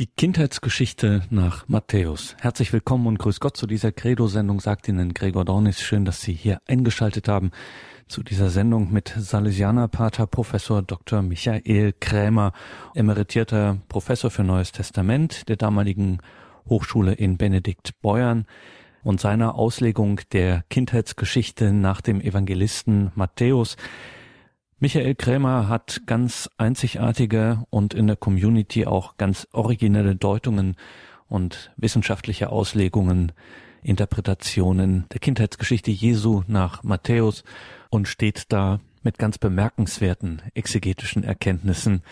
[0.00, 2.34] Die Kindheitsgeschichte nach Matthäus.
[2.40, 5.82] Herzlich willkommen und grüß Gott zu dieser Credo-Sendung, sagt Ihnen Gregor Dornis.
[5.82, 7.50] Schön, dass Sie hier eingeschaltet haben
[8.08, 11.20] zu dieser Sendung mit Salesianerpater Professor Dr.
[11.20, 12.54] Michael Krämer,
[12.94, 16.20] emeritierter Professor für Neues Testament der damaligen
[16.66, 18.46] Hochschule in Benedikt Beuern
[19.02, 23.76] und seiner Auslegung der Kindheitsgeschichte nach dem Evangelisten Matthäus.
[24.82, 30.74] Michael Krämer hat ganz einzigartige und in der Community auch ganz originelle Deutungen
[31.28, 33.32] und wissenschaftliche Auslegungen,
[33.82, 37.44] Interpretationen der Kindheitsgeschichte Jesu nach Matthäus
[37.90, 42.02] und steht da mit ganz bemerkenswerten exegetischen Erkenntnissen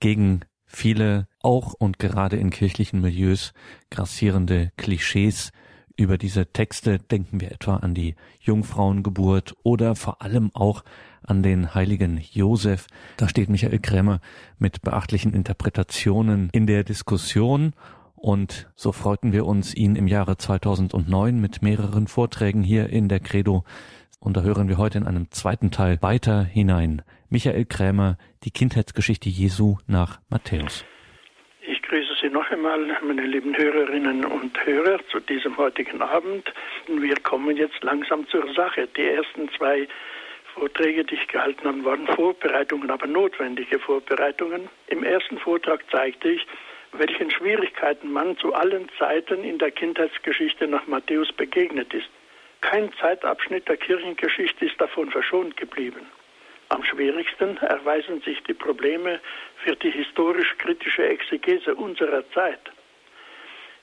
[0.00, 3.52] gegen viele auch und gerade in kirchlichen Milieus
[3.90, 5.52] grassierende Klischees
[5.94, 6.98] über diese Texte.
[6.98, 10.84] Denken wir etwa an die Jungfrauengeburt oder vor allem auch
[11.26, 12.86] an den heiligen Josef.
[13.16, 14.20] Da steht Michael Krämer
[14.58, 17.72] mit beachtlichen Interpretationen in der Diskussion
[18.16, 23.20] und so freuten wir uns, ihn im Jahre 2009 mit mehreren Vorträgen hier in der
[23.20, 23.64] Credo
[24.24, 27.02] und da hören wir heute in einem zweiten Teil weiter hinein.
[27.28, 30.86] Michael Krämer, die Kindheitsgeschichte Jesu nach Matthäus.
[31.66, 36.50] Ich grüße Sie noch einmal, meine lieben Hörerinnen und Hörer, zu diesem heutigen Abend.
[36.88, 38.88] Wir kommen jetzt langsam zur Sache.
[38.96, 39.86] Die ersten zwei
[40.54, 44.68] Vorträge, die ich gehalten habe, waren Vorbereitungen, aber notwendige Vorbereitungen.
[44.86, 46.46] Im ersten Vortrag zeigte ich,
[46.92, 52.08] welchen Schwierigkeiten man zu allen Zeiten in der Kindheitsgeschichte nach Matthäus begegnet ist.
[52.60, 56.06] Kein Zeitabschnitt der Kirchengeschichte ist davon verschont geblieben.
[56.68, 59.20] Am schwierigsten erweisen sich die Probleme
[59.64, 62.60] für die historisch-kritische Exegese unserer Zeit.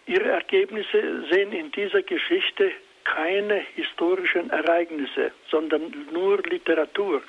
[0.07, 2.71] Ihre Ergebnisse sehen in dieser Geschichte
[3.03, 7.21] keine historischen Ereignisse, sondern nur Literatur,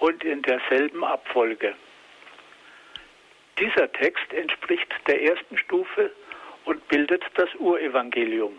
[0.00, 1.74] und in derselben Abfolge.
[3.58, 6.10] Dieser Text entspricht der ersten Stufe
[6.64, 8.52] und bildet das Urevangelium.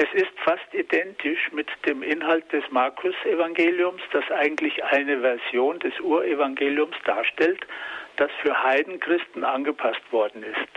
[0.00, 6.94] Es ist fast identisch mit dem Inhalt des Markus-Evangeliums, das eigentlich eine Version des Urevangeliums
[7.04, 7.66] darstellt,
[8.14, 10.70] das für Heidenchristen angepasst worden ist.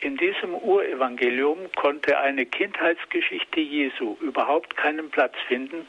[0.00, 5.86] In diesem Urevangelium konnte eine Kindheitsgeschichte Jesu überhaupt keinen Platz finden,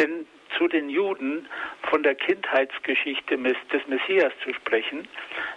[0.00, 0.26] denn
[0.58, 1.46] zu den Juden
[1.90, 5.06] von der Kindheitsgeschichte des Messias zu sprechen,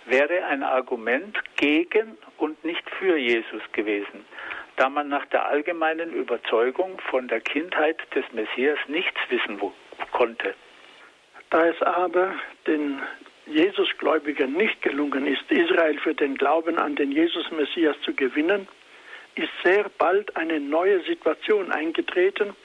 [0.06, 4.24] wäre ein Argument gegen und nicht für Jesus gewesen
[4.78, 9.60] da man nach der allgemeinen Überzeugung von der Kindheit des Messias nichts wissen
[10.12, 10.56] konnte.
[11.50, 12.34] Da es aber
[12.68, 13.02] den
[13.46, 18.68] Jesusgläubigen nicht gelungen ist, Israel für den Glauben an den Jesus-Messias zu gewinnen,
[19.36, 22.56] ist sehr bald eine neue Situation eingetreten,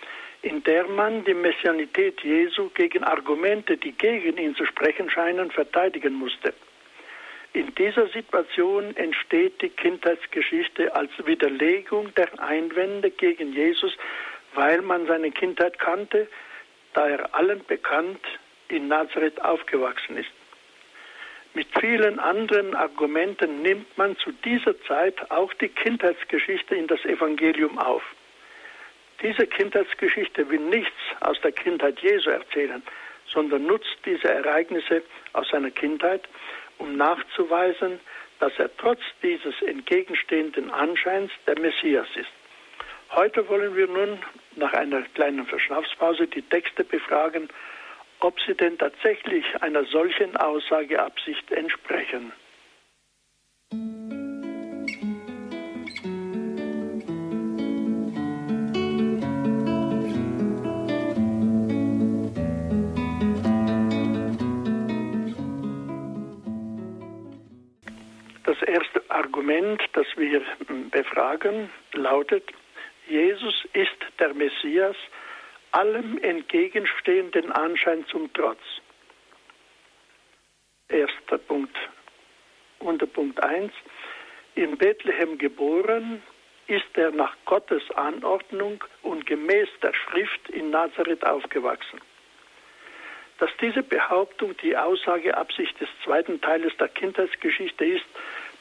[0.42, 6.14] in der man die Messianität Jesu gegen Argumente, die gegen ihn zu sprechen scheinen, verteidigen
[6.14, 6.54] musste.
[7.52, 13.92] In dieser Situation entsteht die Kindheitsgeschichte als Widerlegung der Einwände gegen Jesus,
[14.54, 16.28] weil man seine Kindheit kannte,
[16.92, 18.20] da er allen bekannt
[18.68, 20.30] in Nazareth aufgewachsen ist.
[21.52, 27.76] Mit vielen anderen Argumenten nimmt man zu dieser Zeit auch die Kindheitsgeschichte in das Evangelium
[27.78, 28.02] auf.
[29.20, 32.82] Diese Kindheitsgeschichte will nichts aus der Kindheit Jesu erzählen,
[33.26, 35.02] sondern nutzt diese Ereignisse
[35.32, 36.28] aus seiner Kindheit,
[36.80, 38.00] um nachzuweisen,
[38.40, 42.30] dass er trotz dieses entgegenstehenden Anscheins der Messias ist.
[43.10, 44.18] Heute wollen wir nun
[44.56, 47.48] nach einer kleinen Verschnaufspause die Texte befragen
[48.20, 52.32] ob sie denn tatsächlich einer solchen Aussageabsicht entsprechen.
[68.60, 70.42] Das erste Argument, das wir
[70.90, 72.44] befragen, lautet,
[73.08, 74.96] Jesus ist der Messias,
[75.72, 78.60] allem entgegenstehenden Anschein zum Trotz.
[80.88, 81.74] Erster Punkt.
[82.80, 83.72] Unter Punkt 1.
[84.56, 86.22] In Bethlehem geboren
[86.66, 92.00] ist er nach Gottes Anordnung und gemäß der Schrift in Nazareth aufgewachsen.
[93.38, 98.04] Dass diese Behauptung die Aussageabsicht des zweiten Teiles der Kindheitsgeschichte ist,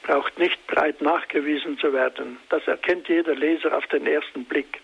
[0.02, 2.38] braucht nicht breit nachgewiesen zu werden.
[2.48, 4.80] Das erkennt jeder Leser auf den ersten Blick.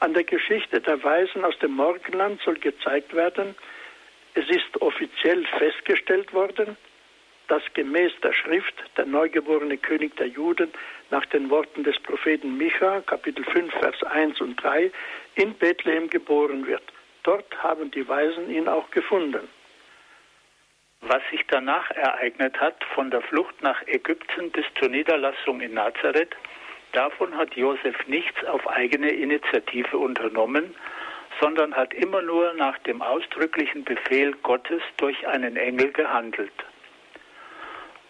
[0.00, 3.54] An der Geschichte der Weisen aus dem Morgenland soll gezeigt werden,
[4.34, 6.76] es ist offiziell festgestellt worden,
[7.48, 10.70] dass gemäß der Schrift der neugeborene König der Juden
[11.10, 14.92] nach den Worten des Propheten Micha, Kapitel 5, Vers 1 und 3,
[15.34, 16.82] in Bethlehem geboren wird.
[17.24, 19.48] Dort haben die Weisen ihn auch gefunden.
[21.00, 26.36] Was sich danach ereignet hat, von der Flucht nach Ägypten bis zur Niederlassung in Nazareth,
[26.92, 30.74] Davon hat Josef nichts auf eigene Initiative unternommen,
[31.40, 36.52] sondern hat immer nur nach dem ausdrücklichen Befehl Gottes durch einen Engel gehandelt.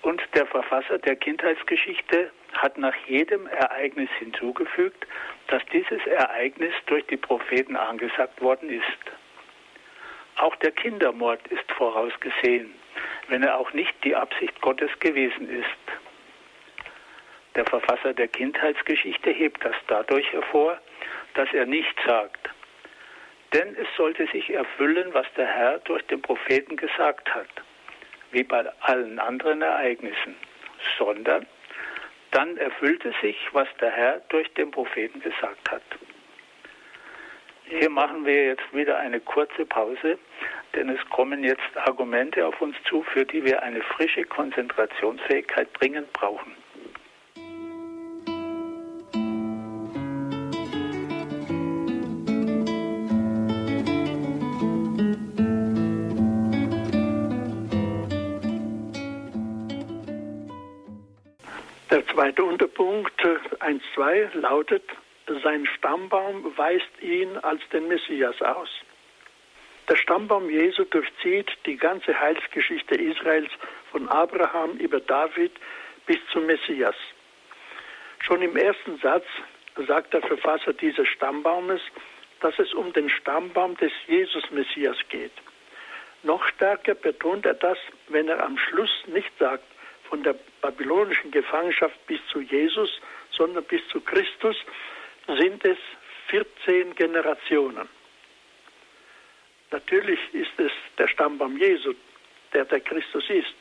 [0.02, 5.06] Und der Verfasser der Kindheitsgeschichte hat nach jedem Ereignis hinzugefügt,
[5.48, 9.27] dass dieses Ereignis durch die Propheten angesagt worden ist.
[10.38, 12.72] Auch der Kindermord ist vorausgesehen,
[13.28, 15.66] wenn er auch nicht die Absicht Gottes gewesen ist.
[17.56, 20.78] Der Verfasser der Kindheitsgeschichte hebt das dadurch hervor,
[21.34, 22.50] dass er nicht sagt,
[23.52, 27.48] denn es sollte sich erfüllen, was der Herr durch den Propheten gesagt hat,
[28.30, 30.36] wie bei allen anderen Ereignissen,
[30.98, 31.46] sondern
[32.30, 35.82] dann erfüllte sich, was der Herr durch den Propheten gesagt hat.
[37.68, 40.18] Hier machen wir jetzt wieder eine kurze Pause,
[40.74, 46.12] denn es kommen jetzt Argumente auf uns zu, für die wir eine frische Konzentrationsfähigkeit dringend
[46.12, 46.56] brauchen.
[62.18, 64.82] zweite Unterpunkt 1.2 lautet,
[65.42, 68.68] sein Stammbaum weist ihn als den Messias aus.
[69.88, 73.50] Der Stammbaum Jesu durchzieht die ganze Heilsgeschichte Israels
[73.90, 75.52] von Abraham über David
[76.06, 76.94] bis zum Messias.
[78.20, 79.24] Schon im ersten Satz
[79.86, 81.80] sagt der Verfasser dieses Stammbaumes,
[82.40, 85.32] dass es um den Stammbaum des Jesus-Messias geht.
[86.22, 89.64] Noch stärker betont er das, wenn er am Schluss nicht sagt,
[90.08, 94.56] von der babylonischen Gefangenschaft bis zu Jesus, sondern bis zu Christus
[95.36, 95.78] sind es
[96.28, 97.88] 14 Generationen.
[99.70, 101.94] Natürlich ist es der Stammbaum Jesu,
[102.52, 103.54] der der Christus ist.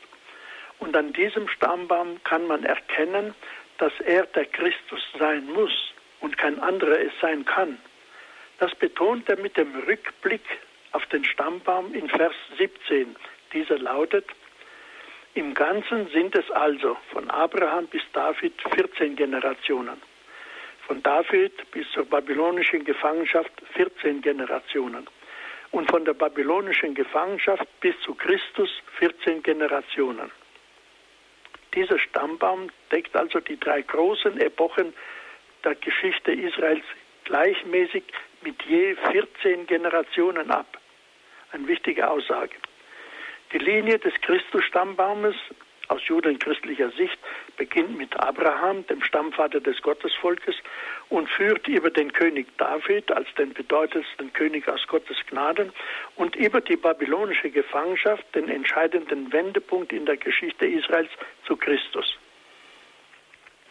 [0.78, 3.34] Und an diesem Stammbaum kann man erkennen,
[3.78, 7.78] dass er der Christus sein muss und kein anderer es sein kann.
[8.58, 10.42] Das betont er mit dem Rückblick
[10.92, 13.14] auf den Stammbaum in Vers 17.
[13.52, 14.26] Dieser lautet,
[15.34, 20.00] im Ganzen sind es also von Abraham bis David 14 Generationen.
[20.88, 25.06] Von David bis zur babylonischen Gefangenschaft 14 Generationen.
[25.70, 30.30] Und von der babylonischen Gefangenschaft bis zu Christus 14 Generationen.
[31.74, 34.94] Dieser Stammbaum deckt also die drei großen Epochen
[35.62, 36.84] der Geschichte Israels
[37.24, 38.04] gleichmäßig
[38.40, 40.78] mit je 14 Generationen ab.
[41.52, 42.56] Eine wichtige Aussage.
[43.52, 45.36] Die Linie des Christusstammbaumes
[45.88, 47.18] aus judenchristlicher Sicht
[47.56, 50.56] beginnt mit Abraham, dem Stammvater des Gottesvolkes,
[51.08, 55.72] und führt über den König David als den bedeutendsten König aus Gottes Gnaden
[56.16, 61.10] und über die babylonische Gefangenschaft den entscheidenden Wendepunkt in der Geschichte Israels
[61.46, 62.18] zu Christus.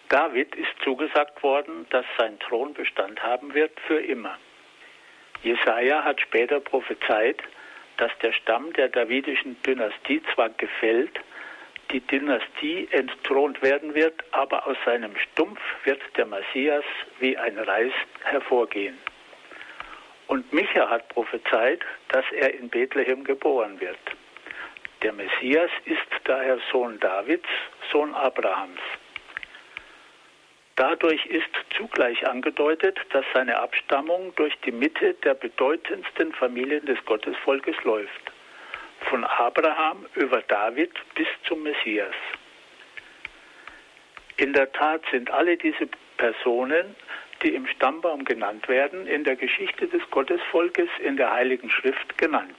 [0.09, 4.37] David ist zugesagt worden, dass sein Thron Bestand haben wird für immer.
[5.43, 7.43] Jesaja hat später prophezeit,
[7.97, 11.19] dass der Stamm der davidischen Dynastie zwar gefällt,
[11.91, 16.83] die Dynastie entthront werden wird, aber aus seinem Stumpf wird der Messias
[17.19, 18.97] wie ein Reis hervorgehen.
[20.27, 23.97] Und Micha hat prophezeit, dass er in Bethlehem geboren wird.
[25.01, 27.47] Der Messias ist daher Sohn Davids,
[27.91, 28.79] Sohn Abrahams.
[30.75, 37.75] Dadurch ist zugleich angedeutet, dass seine Abstammung durch die Mitte der bedeutendsten Familien des Gottesvolkes
[37.83, 38.26] läuft.
[39.01, 42.15] Von Abraham über David bis zum Messias.
[44.37, 45.87] In der Tat sind alle diese
[46.17, 46.95] Personen,
[47.43, 52.55] die im Stammbaum genannt werden, in der Geschichte des Gottesvolkes in der Heiligen Schrift genannt.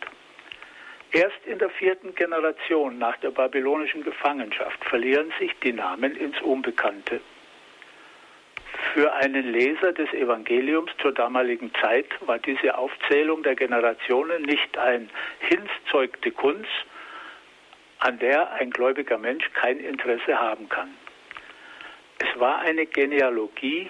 [1.13, 7.21] Erst in der vierten Generation nach der babylonischen Gefangenschaft verlieren sich die Namen ins Unbekannte.
[8.95, 15.11] Für einen Leser des Evangeliums zur damaligen Zeit war diese Aufzählung der Generationen nicht ein
[15.41, 16.71] hinzeugte Kunst,
[17.99, 20.95] an der ein gläubiger Mensch kein Interesse haben kann.
[22.19, 23.89] Es war eine Genealogie,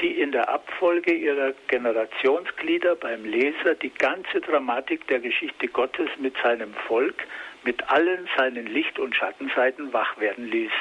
[0.00, 6.36] die in der Abfolge ihrer Generationsglieder beim Leser die ganze Dramatik der Geschichte Gottes mit
[6.42, 7.26] seinem Volk,
[7.64, 10.72] mit allen seinen Licht- und Schattenseiten wach werden ließ.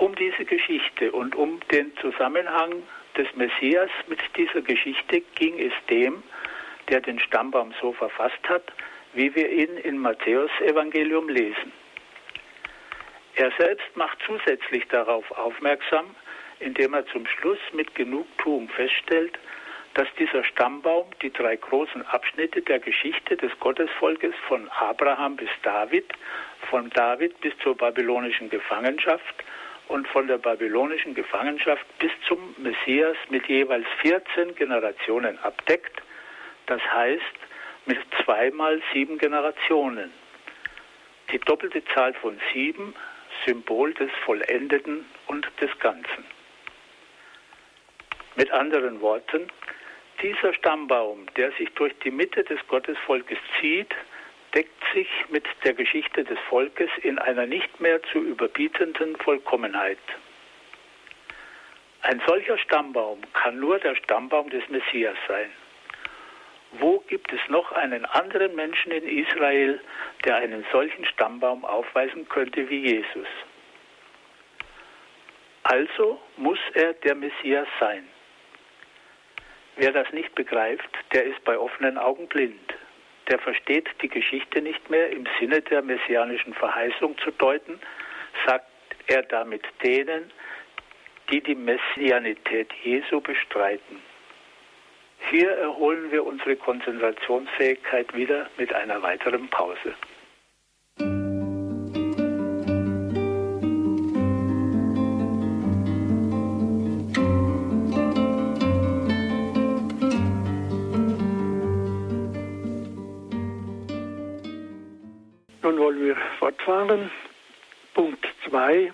[0.00, 2.82] Um diese Geschichte und um den Zusammenhang
[3.18, 6.22] des Messias mit dieser Geschichte ging es dem,
[6.88, 8.72] der den Stammbaum so verfasst hat,
[9.12, 11.70] wie wir ihn in Matthäus Evangelium lesen.
[13.34, 16.06] Er selbst macht zusätzlich darauf aufmerksam,
[16.60, 19.38] indem er zum Schluss mit Genugtuung feststellt,
[19.92, 26.10] dass dieser Stammbaum die drei großen Abschnitte der Geschichte des Gottesvolkes von Abraham bis David,
[26.70, 29.44] von David bis zur babylonischen Gefangenschaft
[29.90, 36.00] und von der babylonischen Gefangenschaft bis zum Messias mit jeweils 14 Generationen abdeckt,
[36.66, 37.38] das heißt
[37.86, 40.12] mit zweimal sieben Generationen.
[41.32, 42.94] Die doppelte Zahl von sieben,
[43.44, 46.24] Symbol des Vollendeten und des Ganzen.
[48.36, 49.48] Mit anderen Worten,
[50.22, 53.92] dieser Stammbaum, der sich durch die Mitte des Gottesvolkes zieht,
[54.54, 59.98] deckt sich mit der Geschichte des Volkes in einer nicht mehr zu überbietenden Vollkommenheit.
[62.02, 65.50] Ein solcher Stammbaum kann nur der Stammbaum des Messias sein.
[66.72, 69.80] Wo gibt es noch einen anderen Menschen in Israel,
[70.24, 73.26] der einen solchen Stammbaum aufweisen könnte wie Jesus?
[75.64, 78.08] Also muss er der Messias sein.
[79.76, 82.74] Wer das nicht begreift, der ist bei offenen Augen blind
[83.28, 87.80] der versteht die Geschichte nicht mehr im Sinne der messianischen Verheißung zu deuten,
[88.46, 88.66] sagt
[89.06, 90.32] er damit denen,
[91.30, 94.02] die die Messianität Jesu bestreiten.
[95.30, 99.94] Hier erholen wir unsere Konzentrationsfähigkeit wieder mit einer weiteren Pause.
[116.50, 117.10] Fortfahren.
[117.94, 118.92] Punkt 2,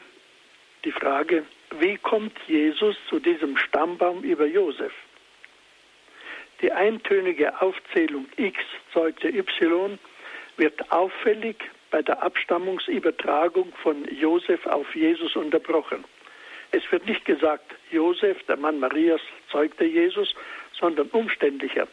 [0.84, 1.44] die Frage,
[1.78, 4.92] wie kommt Jesus zu diesem Stammbaum über Josef?
[6.60, 8.58] Die eintönige Aufzählung X
[8.92, 9.98] zeugte Y
[10.56, 11.56] wird auffällig
[11.90, 16.04] bei der Abstammungsübertragung von Josef auf Jesus unterbrochen.
[16.72, 19.20] Es wird nicht gesagt, Josef, der Mann Marias,
[19.50, 20.34] zeugte Jesus,
[20.78, 21.86] sondern umständlicher.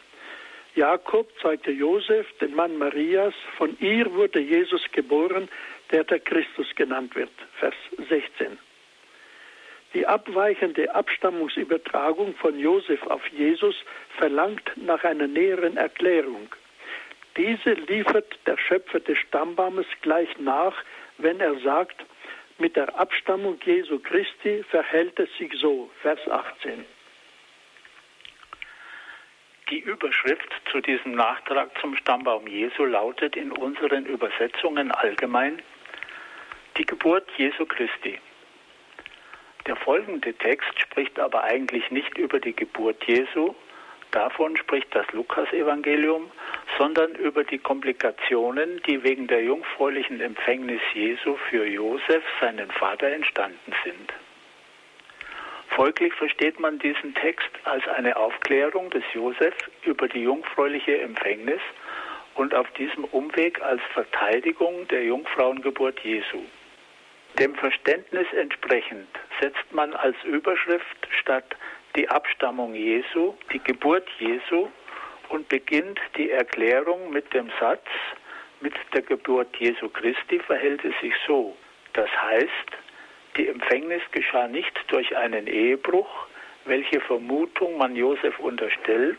[0.74, 5.48] Jakob zeugte Josef, den Mann Marias, von ihr wurde Jesus geboren,
[5.92, 7.30] der der Christus genannt wird.
[7.60, 7.74] Vers
[8.08, 8.58] 16.
[9.94, 13.76] Die abweichende Abstammungsübertragung von Josef auf Jesus
[14.18, 16.48] verlangt nach einer näheren Erklärung.
[17.36, 20.74] Diese liefert der Schöpfer des Stammbaumes gleich nach,
[21.18, 22.04] wenn er sagt,
[22.58, 26.84] mit der Abstammung Jesu Christi verhält es sich so, Vers 18.
[29.70, 35.62] Die Überschrift zu diesem Nachtrag zum Stammbaum Jesu lautet in unseren Übersetzungen allgemein
[36.76, 38.18] die Geburt Jesu Christi.
[39.66, 43.54] Der folgende Text spricht aber eigentlich nicht über die Geburt Jesu,
[44.10, 46.30] davon spricht das Lukas-Evangelium,
[46.76, 53.72] sondern über die Komplikationen, die wegen der jungfräulichen Empfängnis Jesu für Josef, seinen Vater, entstanden
[53.82, 54.12] sind.
[55.74, 59.54] Folglich versteht man diesen Text als eine Aufklärung des Josef
[59.84, 61.60] über die jungfräuliche Empfängnis
[62.36, 66.44] und auf diesem Umweg als Verteidigung der Jungfrauengeburt Jesu.
[67.40, 69.08] Dem Verständnis entsprechend
[69.40, 71.56] setzt man als Überschrift statt
[71.96, 74.68] die Abstammung Jesu, die Geburt Jesu
[75.30, 77.86] und beginnt die Erklärung mit dem Satz,
[78.60, 81.56] mit der Geburt Jesu Christi verhält es sich so.
[81.94, 82.83] Das heißt,
[83.36, 86.26] die Empfängnis geschah nicht durch einen Ehebruch,
[86.64, 89.18] welche Vermutung man Josef unterstellt,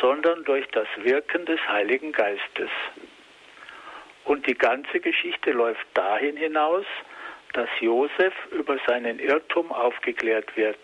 [0.00, 2.70] sondern durch das Wirken des Heiligen Geistes.
[4.24, 6.84] Und die ganze Geschichte läuft dahin hinaus,
[7.54, 10.78] dass Josef über seinen Irrtum aufgeklärt wird.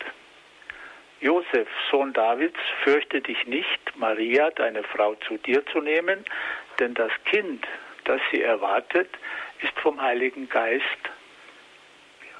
[1.20, 6.24] Josef, Sohn Davids, fürchte dich nicht, Maria, deine Frau, zu dir zu nehmen,
[6.78, 7.66] denn das Kind,
[8.04, 9.08] das sie erwartet,
[9.62, 10.84] ist vom Heiligen Geist.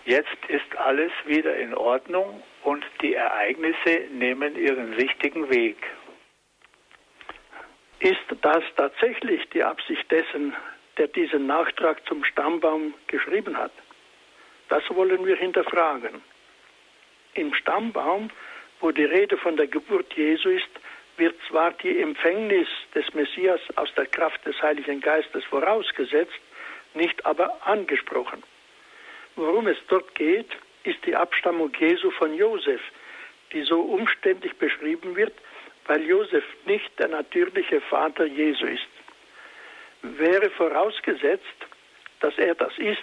[0.04, 5.76] Jetzt ist alles wieder in Ordnung und die Ereignisse nehmen ihren richtigen Weg.
[8.00, 10.54] Ist das tatsächlich die Absicht dessen,
[10.98, 13.72] der diesen Nachtrag zum Stammbaum geschrieben hat?
[14.68, 16.22] Das wollen wir hinterfragen.
[17.34, 18.30] Im Stammbaum
[18.84, 20.68] wo die Rede von der Geburt Jesu ist,
[21.16, 26.38] wird zwar die Empfängnis des Messias aus der Kraft des Heiligen Geistes vorausgesetzt,
[26.92, 28.42] nicht aber angesprochen.
[29.36, 30.48] Worum es dort geht,
[30.84, 32.80] ist die Abstammung Jesu von Josef,
[33.52, 35.34] die so umständlich beschrieben wird,
[35.86, 38.86] weil Josef nicht der natürliche Vater Jesu ist.
[40.02, 41.44] Wäre vorausgesetzt,
[42.20, 43.02] dass er das ist,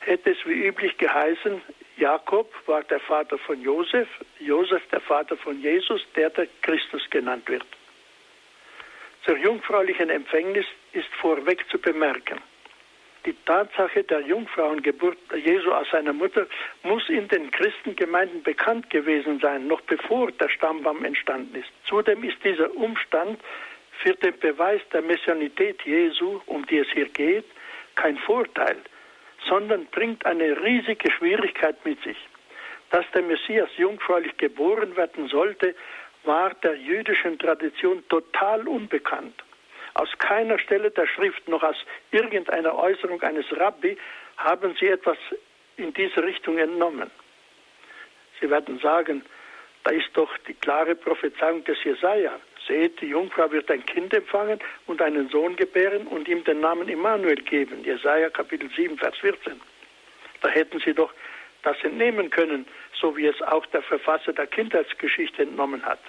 [0.00, 1.60] hätte es wie üblich geheißen,
[1.96, 4.08] Jakob war der Vater von Josef,
[4.40, 7.64] Josef der Vater von Jesus, der der Christus genannt wird.
[9.24, 12.40] Zur jungfräulichen Empfängnis ist vorweg zu bemerken.
[13.24, 16.46] Die Tatsache der Jungfrauengeburt Jesu aus seiner Mutter
[16.82, 21.70] muss in den Christengemeinden bekannt gewesen sein, noch bevor der Stammbaum entstanden ist.
[21.84, 23.38] Zudem ist dieser Umstand
[23.98, 27.44] für den Beweis der Messianität Jesu, um die es hier geht,
[27.94, 28.76] kein Vorteil,
[29.48, 32.18] sondern bringt eine riesige Schwierigkeit mit sich.
[32.90, 35.76] Dass der Messias jungfräulich geboren werden sollte,
[36.24, 39.34] war der jüdischen Tradition total unbekannt.
[39.94, 41.76] Aus keiner Stelle der Schrift noch aus
[42.10, 43.96] irgendeiner Äußerung eines Rabbi
[44.38, 45.18] haben sie etwas
[45.76, 47.10] in diese Richtung entnommen.
[48.40, 49.22] Sie werden sagen,
[49.84, 52.38] da ist doch die klare Prophezeiung des Jesaja.
[52.66, 56.88] Seht, die Jungfrau wird ein Kind empfangen und einen Sohn gebären und ihm den Namen
[56.88, 57.82] Immanuel geben.
[57.84, 59.60] Jesaja Kapitel 7, Vers 14.
[60.40, 61.12] Da hätten sie doch
[61.62, 62.66] das entnehmen können,
[63.00, 66.00] so wie es auch der Verfasser der Kindheitsgeschichte entnommen hat.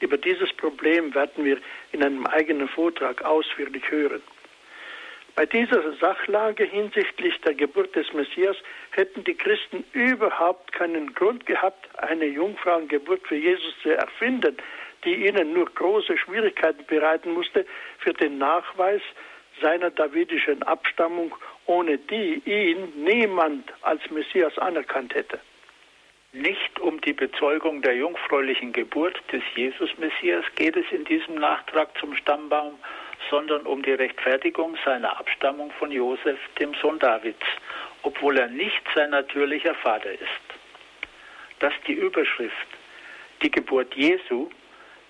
[0.00, 1.58] Über dieses Problem werden wir
[1.92, 4.22] in einem eigenen Vortrag ausführlich hören.
[5.36, 8.56] Bei dieser Sachlage hinsichtlich der Geburt des Messias
[8.92, 14.56] hätten die Christen überhaupt keinen Grund gehabt, eine Jungfrauengeburt für Jesus zu erfinden,
[15.04, 17.66] die ihnen nur große Schwierigkeiten bereiten musste
[17.98, 19.02] für den Nachweis
[19.60, 21.34] seiner davidischen Abstammung,
[21.66, 25.38] ohne die ihn niemand als Messias anerkannt hätte.
[26.36, 32.14] Nicht um die Bezeugung der jungfräulichen Geburt des Jesus-Messias geht es in diesem Nachtrag zum
[32.14, 32.78] Stammbaum,
[33.30, 37.46] sondern um die Rechtfertigung seiner Abstammung von Josef, dem Sohn Davids,
[38.02, 40.46] obwohl er nicht sein natürlicher Vater ist.
[41.60, 42.68] Dass die Überschrift
[43.40, 44.50] die Geburt Jesu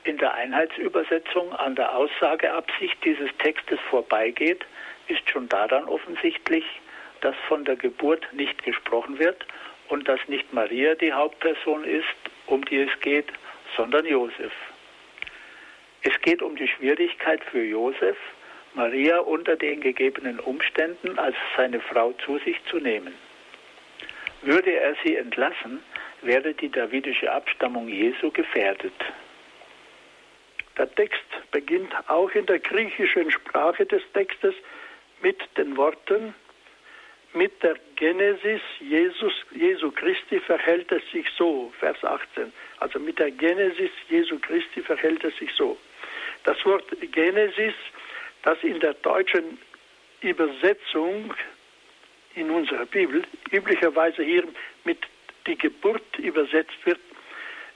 [0.05, 4.65] in der Einheitsübersetzung an der Aussageabsicht dieses Textes vorbeigeht,
[5.09, 6.65] ist schon daran offensichtlich,
[7.21, 9.45] dass von der Geburt nicht gesprochen wird
[9.89, 12.05] und dass nicht Maria die Hauptperson ist,
[12.47, 13.27] um die es geht,
[13.77, 14.53] sondern Josef.
[16.03, 18.17] Es geht um die Schwierigkeit für Josef,
[18.75, 23.15] Maria unter den gegebenen Umständen als seine Frau zu sich zu nehmen.
[24.43, 25.83] Würde er sie entlassen,
[26.23, 28.93] wäre die davidische Abstammung Jesu gefährdet.
[30.77, 34.55] Der Text beginnt auch in der griechischen Sprache des Textes
[35.23, 36.35] mit den Worten,
[37.37, 42.53] mit der Genesis Jesus, Jesu Christi verhält es sich so, Vers 18.
[42.79, 45.77] Also mit der Genesis Jesu Christi verhält es sich so.
[46.45, 47.75] Das Wort Genesis,
[48.43, 49.59] das in der deutschen
[50.23, 51.35] Übersetzung
[52.35, 54.45] in unserer Bibel üblicherweise hier
[54.85, 54.99] mit
[55.47, 57.01] die Geburt übersetzt wird,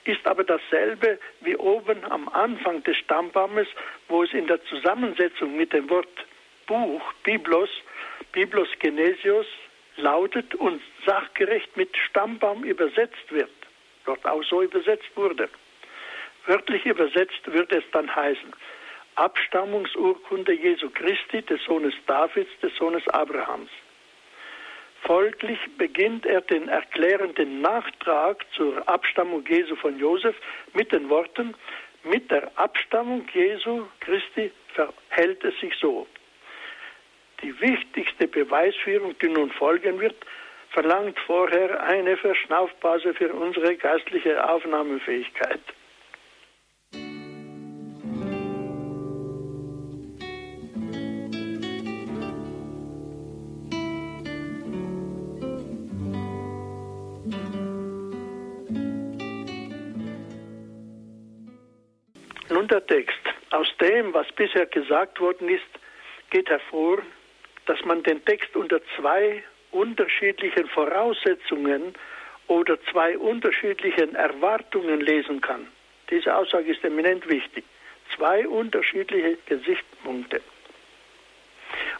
[0.04, 3.68] ist aber dasselbe wie oben am Anfang des Stammbaumes,
[4.08, 6.08] wo es in der Zusammensetzung mit dem Wort
[6.70, 7.68] Buch, Biblos,
[8.30, 9.46] Biblos Genesios
[9.96, 13.50] lautet und sachgerecht mit Stammbaum übersetzt wird,
[14.04, 15.48] dort auch so übersetzt wurde.
[16.46, 18.54] Wörtlich übersetzt würde es dann heißen,
[19.16, 23.70] Abstammungsurkunde Jesu Christi, des Sohnes Davids, des Sohnes Abrahams.
[25.02, 30.36] Folglich beginnt er den erklärenden Nachtrag zur Abstammung Jesu von Josef
[30.74, 31.56] mit den Worten,
[32.04, 36.06] mit der Abstammung Jesu Christi verhält es sich so.
[37.42, 40.16] Die wichtigste Beweisführung, die nun folgen wird,
[40.70, 45.60] verlangt vorher eine Verschnaufpause für unsere geistliche Aufnahmefähigkeit.
[62.50, 63.16] Nun der Text.
[63.50, 65.62] Aus dem, was bisher gesagt worden ist,
[66.30, 66.98] geht hervor,
[67.70, 71.94] dass man den Text unter zwei unterschiedlichen Voraussetzungen
[72.48, 75.68] oder zwei unterschiedlichen Erwartungen lesen kann.
[76.10, 77.64] Diese Aussage ist eminent wichtig.
[78.16, 80.40] Zwei unterschiedliche Gesichtspunkte.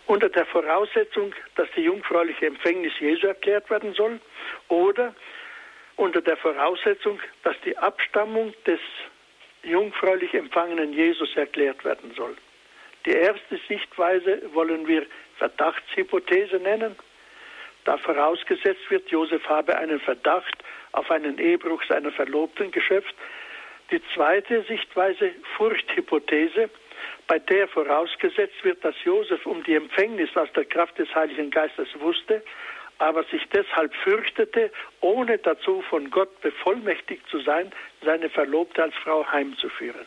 [0.07, 4.19] Unter der Voraussetzung, dass die jungfräuliche Empfängnis Jesu erklärt werden soll
[4.67, 5.15] oder
[5.95, 8.81] unter der Voraussetzung, dass die Abstammung des
[9.63, 12.35] jungfräulich empfangenen Jesus erklärt werden soll.
[13.07, 15.07] Die erste Sichtweise wollen wir
[15.41, 16.95] Verdachtshypothese nennen
[17.85, 20.57] da vorausgesetzt wird, Josef habe einen Verdacht
[20.93, 23.15] auf einen Ehebruch seiner Verlobten geschöpft.
[23.91, 26.69] Die zweite Sichtweise, Furchthypothese,
[27.27, 31.89] bei der vorausgesetzt wird, dass Josef um die Empfängnis aus der Kraft des Heiligen Geistes
[31.99, 32.43] wusste,
[32.99, 37.73] aber sich deshalb fürchtete, ohne dazu von Gott bevollmächtigt zu sein,
[38.05, 40.07] seine Verlobte als Frau heimzuführen.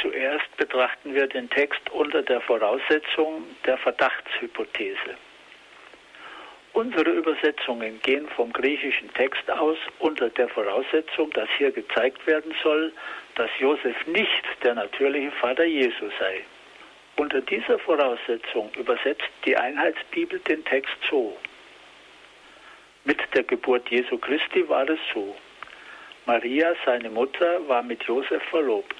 [0.00, 5.16] Zuerst betrachten wir den Text unter der Voraussetzung der Verdachtshypothese.
[6.72, 12.92] Unsere Übersetzungen gehen vom griechischen Text aus unter der Voraussetzung, dass hier gezeigt werden soll,
[13.34, 16.44] dass Josef nicht der natürliche Vater Jesu sei.
[17.16, 21.36] Unter dieser Voraussetzung übersetzt die Einheitsbibel den Text so.
[23.04, 25.34] Mit der Geburt Jesu Christi war es so.
[26.26, 28.94] Maria, seine Mutter, war mit Josef verlobt.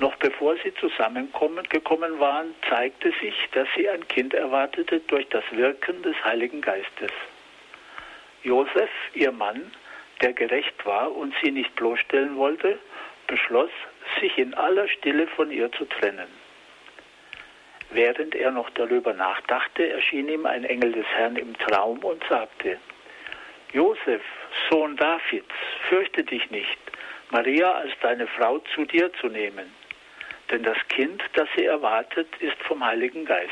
[0.00, 6.02] Noch bevor sie zusammengekommen waren, zeigte sich, dass sie ein Kind erwartete durch das Wirken
[6.02, 7.12] des Heiligen Geistes.
[8.42, 9.72] Josef, ihr Mann,
[10.20, 12.78] der gerecht war und sie nicht bloßstellen wollte,
[13.28, 13.70] beschloss,
[14.20, 16.28] sich in aller Stille von ihr zu trennen.
[17.90, 22.78] Während er noch darüber nachdachte, erschien ihm ein Engel des Herrn im Traum und sagte,
[23.72, 24.22] Josef,
[24.68, 25.54] Sohn Davids,
[25.88, 26.78] fürchte dich nicht,
[27.30, 29.72] Maria als deine Frau zu dir zu nehmen
[30.50, 33.50] denn das Kind, das sie erwartet, ist vom Heiligen Geist.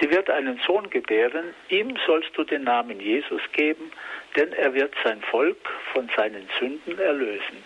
[0.00, 3.90] Sie wird einen Sohn gebären, ihm sollst du den Namen Jesus geben,
[4.36, 5.56] denn er wird sein Volk
[5.92, 7.64] von seinen Sünden erlösen.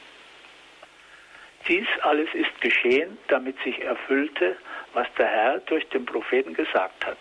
[1.69, 4.57] Dies alles ist geschehen, damit sich erfüllte,
[4.95, 7.19] was der Herr durch den Propheten gesagt hat.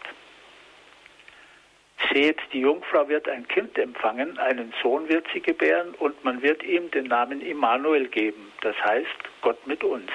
[2.12, 6.64] Seht, die Jungfrau wird ein Kind empfangen, einen Sohn wird sie gebären und man wird
[6.64, 9.08] ihm den Namen Immanuel geben, das heißt
[9.42, 10.10] Gott mit uns.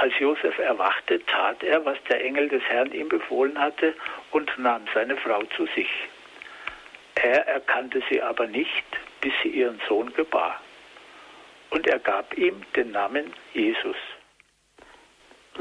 [0.00, 3.92] Als Josef erwachte, tat er, was der Engel des Herrn ihm befohlen hatte,
[4.30, 5.90] und nahm seine Frau zu sich.
[7.16, 8.86] Er erkannte sie aber nicht,
[9.20, 10.58] bis sie ihren Sohn gebar.
[11.68, 13.96] Und er gab ihm den Namen Jesus.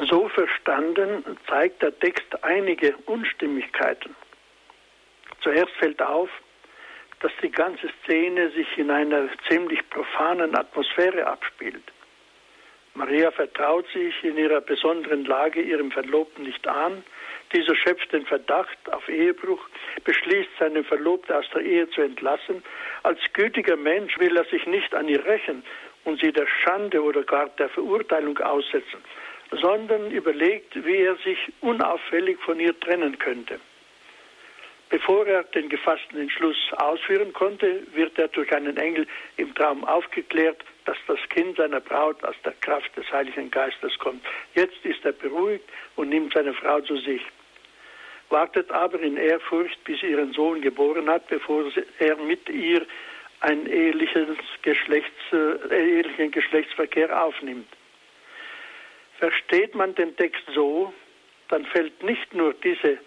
[0.09, 4.15] So verstanden zeigt der Text einige Unstimmigkeiten.
[5.41, 6.29] Zuerst fällt auf,
[7.19, 11.83] dass die ganze Szene sich in einer ziemlich profanen Atmosphäre abspielt.
[12.95, 17.03] Maria vertraut sich in ihrer besonderen Lage ihrem Verlobten nicht an.
[17.53, 19.61] Dieser schöpft den Verdacht auf Ehebruch,
[20.03, 22.63] beschließt, seinen Verlobten aus der Ehe zu entlassen.
[23.03, 25.63] Als gütiger Mensch will er sich nicht an ihr rächen
[26.05, 28.99] und sie der Schande oder gar der Verurteilung aussetzen,
[29.51, 33.59] sondern überlegt, wie er sich unauffällig von ihr trennen könnte.
[34.89, 39.05] Bevor er den gefassten Entschluss ausführen konnte, wird er durch einen Engel
[39.37, 44.25] im Traum aufgeklärt, dass das Kind seiner Braut aus der Kraft des Heiligen Geistes kommt.
[44.55, 45.65] Jetzt ist er beruhigt
[45.95, 47.21] und nimmt seine Frau zu sich.
[48.29, 51.65] Wartet aber in Ehrfurcht, bis er ihren Sohn geboren hat, bevor
[51.99, 52.85] er mit ihr
[53.41, 57.67] einen ehelichen, Geschlechts, äh, ehelichen Geschlechtsverkehr aufnimmt.
[59.17, 60.93] Versteht man den Text so,
[61.49, 62.99] dann fällt nicht nur diese,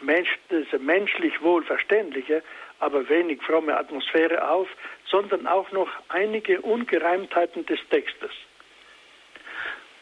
[0.00, 2.42] Mensch, diese menschlich wohlverständliche,
[2.80, 4.68] aber wenig fromme Atmosphäre auf,
[5.06, 8.30] sondern auch noch einige Ungereimtheiten des Textes.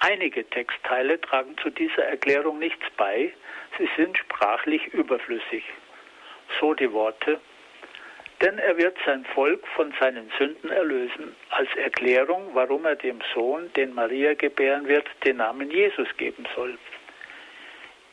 [0.00, 3.32] Einige Textteile tragen zu dieser Erklärung nichts bei,
[3.78, 5.64] sie sind sprachlich überflüssig.
[6.60, 7.40] So die Worte,
[8.42, 13.72] denn er wird sein Volk von seinen Sünden erlösen, als Erklärung, warum er dem Sohn,
[13.72, 16.76] den Maria gebären wird, den Namen Jesus geben soll.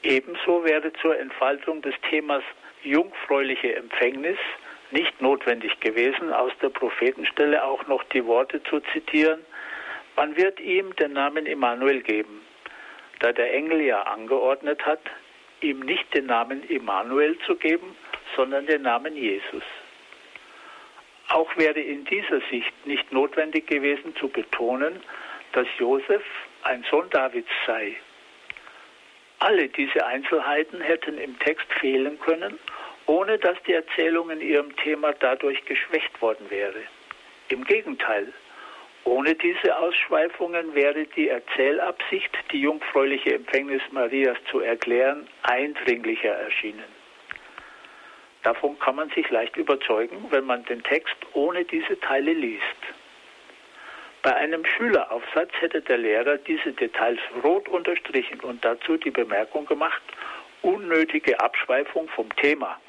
[0.03, 2.43] Ebenso wäre zur Entfaltung des Themas
[2.83, 4.37] jungfräuliche Empfängnis
[4.91, 9.39] nicht notwendig gewesen, aus der Prophetenstelle auch noch die Worte zu zitieren,
[10.15, 12.41] man wird ihm den Namen Immanuel geben,
[13.19, 15.01] da der Engel ja angeordnet hat,
[15.61, 17.95] ihm nicht den Namen Immanuel zu geben,
[18.35, 19.63] sondern den Namen Jesus.
[21.29, 25.01] Auch wäre in dieser Sicht nicht notwendig gewesen zu betonen,
[25.53, 26.23] dass Josef
[26.63, 27.95] ein Sohn Davids sei.
[29.43, 32.57] Alle diese Einzelheiten hätten im Text fehlen können,
[33.07, 36.81] ohne dass die Erzählung in ihrem Thema dadurch geschwächt worden wäre.
[37.49, 38.31] Im Gegenteil,
[39.03, 46.85] ohne diese Ausschweifungen wäre die Erzählabsicht, die jungfräuliche Empfängnis Marias zu erklären, eindringlicher erschienen.
[48.43, 52.63] Davon kann man sich leicht überzeugen, wenn man den Text ohne diese Teile liest.
[54.23, 60.01] Bei einem Schüleraufsatz hätte der Lehrer diese Details rot unterstrichen und dazu die Bemerkung gemacht,
[60.61, 62.79] unnötige Abschweifung vom Thema.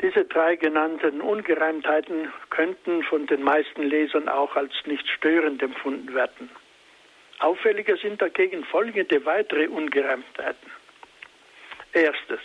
[0.00, 6.48] Diese drei genannten Ungereimtheiten könnten von den meisten Lesern auch als nicht störend empfunden werden.
[7.40, 10.70] Auffälliger sind dagegen folgende weitere Ungereimtheiten.
[11.92, 12.40] Erstes.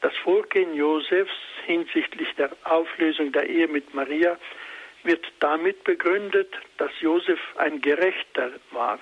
[0.00, 1.32] Das Vorgehen Josefs
[1.64, 4.36] hinsichtlich der Auflösung der Ehe mit Maria
[5.04, 8.98] wird damit begründet, dass Josef ein Gerechter war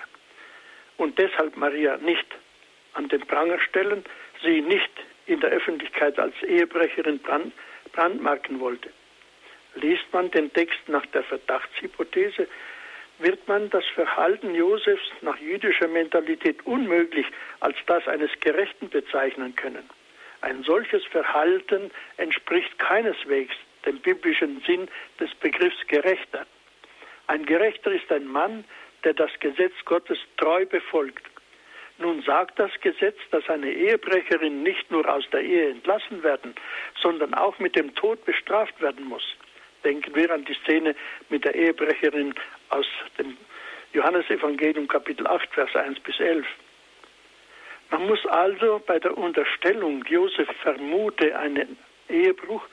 [0.96, 2.26] und deshalb Maria nicht
[2.94, 4.04] an den Pranger stellen,
[4.42, 4.90] sie nicht
[5.26, 7.52] in der Öffentlichkeit als Ehebrecherin brand,
[7.92, 8.90] brandmarken wollte.
[9.76, 12.46] Liest man den Text nach der Verdachtshypothese,
[13.18, 17.26] wird man das Verhalten Josefs nach jüdischer Mentalität unmöglich
[17.60, 19.88] als das eines Gerechten bezeichnen können.
[20.40, 23.54] Ein solches Verhalten entspricht keineswegs
[23.86, 24.88] dem biblischen Sinn
[25.20, 26.46] des Begriffs Gerechter.
[27.26, 28.64] Ein Gerechter ist ein Mann,
[29.04, 31.26] der das Gesetz Gottes treu befolgt
[32.02, 36.54] nun sagt das Gesetz, dass eine Ehebrecherin nicht nur aus der Ehe entlassen werden,
[37.00, 39.22] sondern auch mit dem Tod bestraft werden muss.
[39.84, 40.96] Denken wir an die Szene
[41.28, 42.34] mit der Ehebrecherin
[42.70, 42.86] aus
[43.18, 43.36] dem
[43.92, 46.46] Johannesevangelium Kapitel 8, Vers 1 bis 11.
[47.90, 51.76] Man muss also bei der Unterstellung, Josef vermute einen
[52.12, 52.64] Ehebruch,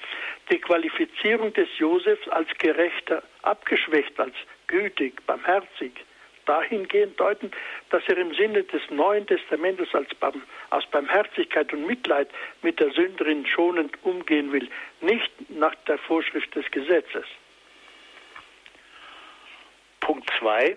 [0.52, 4.36] die Qualifizierung des Josefs als Gerechter abgeschwächt, als
[4.68, 5.94] gütig, barmherzig,
[6.46, 7.52] dahingehend deuten,
[7.92, 10.10] dass er im Sinne des Neuen Testamentes als
[10.72, 12.30] aus Barmherzigkeit und Mitleid
[12.64, 14.68] mit der Sünderin schonend umgehen will,
[15.02, 17.26] nicht nach der Vorschrift des Gesetzes.
[20.00, 20.76] Punkt 2.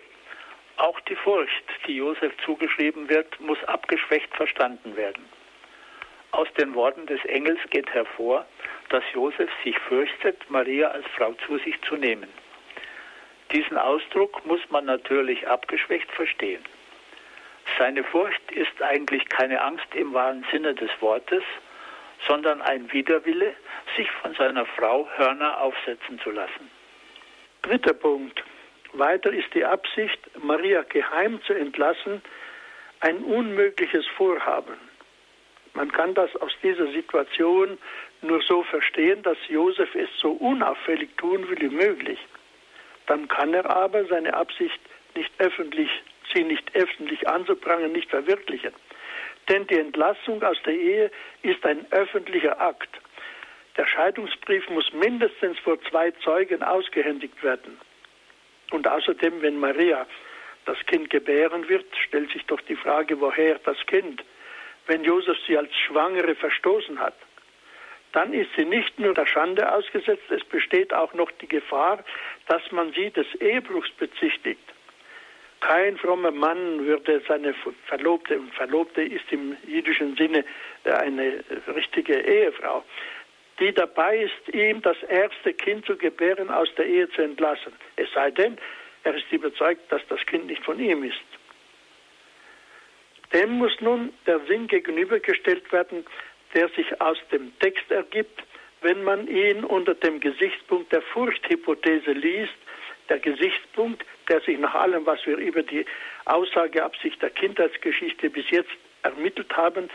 [0.77, 5.25] Auch die Furcht, die Josef zugeschrieben wird, muss abgeschwächt verstanden werden.
[6.33, 8.47] Aus den Worten des Engels geht hervor,
[8.89, 12.29] dass Josef sich fürchtet, Maria als Frau zu sich zu nehmen.
[13.53, 16.65] Diesen Ausdruck muss man natürlich abgeschwächt verstehen.
[17.79, 21.43] Seine Furcht ist eigentlich keine Angst im wahren Sinne des Wortes,
[22.27, 23.55] sondern ein Widerwille,
[23.97, 26.71] sich von seiner Frau Hörner aufsetzen zu lassen.
[27.61, 28.43] Dritter Punkt.
[28.95, 32.23] Weiter ist die Absicht, Maria geheim zu entlassen,
[33.01, 34.92] ein unmögliches Vorhaben.
[35.75, 37.79] Man kann das aus dieser Situation
[38.21, 42.19] nur so verstehen, dass Josef es so unauffällig tun will wie möglich.
[43.07, 44.79] Dann kann er aber seine Absicht
[45.15, 45.91] nicht öffentlich,
[46.33, 48.73] sie nicht öffentlich anzuprangern, nicht verwirklichen.
[49.49, 51.11] Denn die Entlassung aus der Ehe
[51.43, 52.91] ist ein öffentlicher Akt.
[53.77, 57.79] Der Scheidungsbrief muss mindestens vor zwei Zeugen ausgehändigt werden.
[58.71, 60.07] Und außerdem, wenn Maria
[60.67, 64.23] das Kind gebären wird, stellt sich doch die Frage, woher das Kind,
[64.87, 67.15] wenn Josef sie als Schwangere verstoßen hat
[68.13, 72.05] dann ist sie nicht nur der Schande ausgesetzt, es besteht auch noch die Gefahr,
[72.47, 74.61] dass man sie des Ehebruchs bezichtigt.
[75.61, 77.55] Kein frommer Mann würde seine
[77.87, 80.45] Verlobte, und Verlobte ist im jüdischen Sinne
[80.85, 81.43] eine
[81.75, 82.85] richtige Ehefrau,
[83.61, 87.73] die dabei ist, ihm das erste Kind zu gebären, aus der Ehe zu entlassen.
[87.97, 88.59] Es sei denn,
[89.05, 91.23] er ist überzeugt, dass das Kind nicht von ihm ist.
[93.33, 96.05] Dem muss nun der Sinn gegenübergestellt werden,
[96.55, 98.43] der sich aus dem Text ergibt,
[98.83, 102.53] wenn man ihn unter dem Gesichtspunkt der Furchthypothese liest,
[103.09, 105.85] der Gesichtspunkt, der sich nach allem, was wir über die
[106.27, 108.71] Aussageabsicht der Kindheitsgeschichte bis jetzt
[109.03, 109.89] ermittelt haben,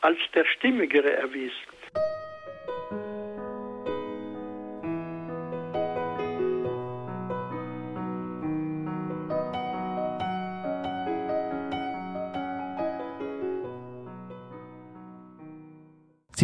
[0.00, 1.52] als der stimmigere erwies.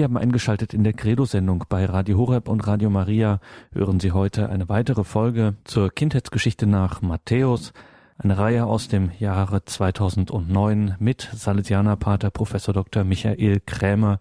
[0.03, 3.39] Sie haben eingeschaltet in der Credo-Sendung bei Radio Horeb und Radio Maria.
[3.73, 7.73] Hören Sie heute eine weitere Folge zur Kindheitsgeschichte nach Matthäus,
[8.19, 13.05] eine Reihe aus dem Jahre 2009 mit Salesianerpater Professor Dr.
[13.05, 14.19] Michael Krämer,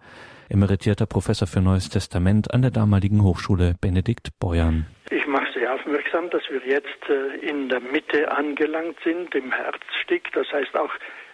[0.49, 4.85] emeritierter Professor für Neues Testament an der damaligen Hochschule Benedikt Beuern.
[5.09, 10.31] Ich mache Sie aufmerksam, dass wir jetzt äh, in der Mitte angelangt sind, im Herzstück,
[10.33, 10.91] das heißt auch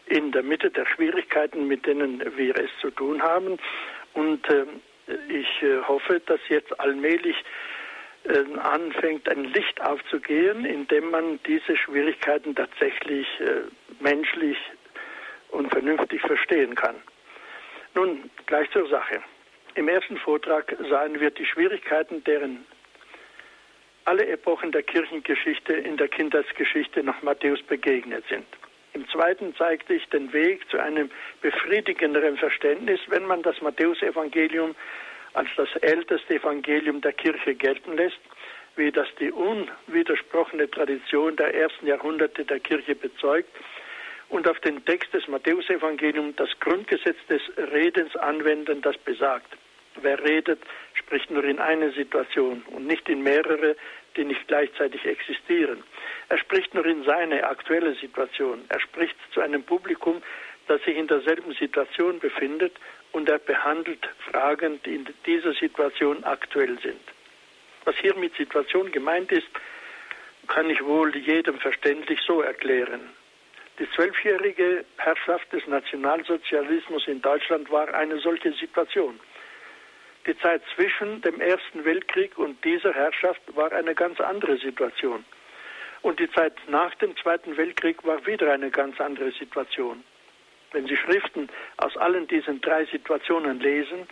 [0.09, 3.57] in der Mitte der Schwierigkeiten, mit denen wir es zu tun haben.
[4.17, 4.65] Und äh,
[5.29, 7.35] ich äh, hoffe, dass jetzt allmählich
[8.23, 13.61] äh, anfängt, ein Licht aufzugehen, indem man diese Schwierigkeiten tatsächlich äh,
[13.99, 14.57] menschlich
[15.49, 16.95] und vernünftig verstehen kann.
[17.93, 19.21] Nun, gleich zur Sache.
[19.75, 22.65] Im ersten Vortrag sahen wir die Schwierigkeiten, deren
[24.05, 28.47] alle Epochen der Kirchengeschichte in der Kindheitsgeschichte nach Matthäus begegnet sind.
[28.93, 31.09] Im zweiten zeigte ich den Weg zu einem
[31.41, 34.75] befriedigenderen Verständnis, wenn man das Matthäusevangelium
[35.33, 38.19] als das älteste Evangelium der Kirche gelten lässt,
[38.75, 43.49] wie das die unwidersprochene Tradition der ersten Jahrhunderte der Kirche bezeugt
[44.29, 49.57] und auf den Text des Matthäusevangeliums das Grundgesetz des Redens anwenden, das besagt.
[50.01, 50.59] Wer redet,
[50.93, 53.75] spricht nur in eine Situation und nicht in mehrere,
[54.17, 55.83] die nicht gleichzeitig existieren.
[56.29, 58.65] Er spricht nur in seine aktuelle Situation.
[58.69, 60.21] Er spricht zu einem Publikum,
[60.67, 62.73] das sich in derselben Situation befindet
[63.13, 67.01] und er behandelt Fragen, die in dieser Situation aktuell sind.
[67.85, 69.47] Was hier mit Situation gemeint ist,
[70.47, 73.01] kann ich wohl jedem verständlich so erklären.
[73.79, 79.19] Die zwölfjährige Herrschaft des Nationalsozialismus in Deutschland war eine solche Situation.
[80.27, 85.23] Die Zeit zwischen dem Ersten Weltkrieg und dieser Herrschaft war eine ganz andere Situation.
[86.01, 90.03] Und die Zeit nach dem Zweiten Weltkrieg war wieder eine ganz andere Situation.
[90.73, 94.05] Wenn Sie Schriften aus allen diesen drei Situationen lesen,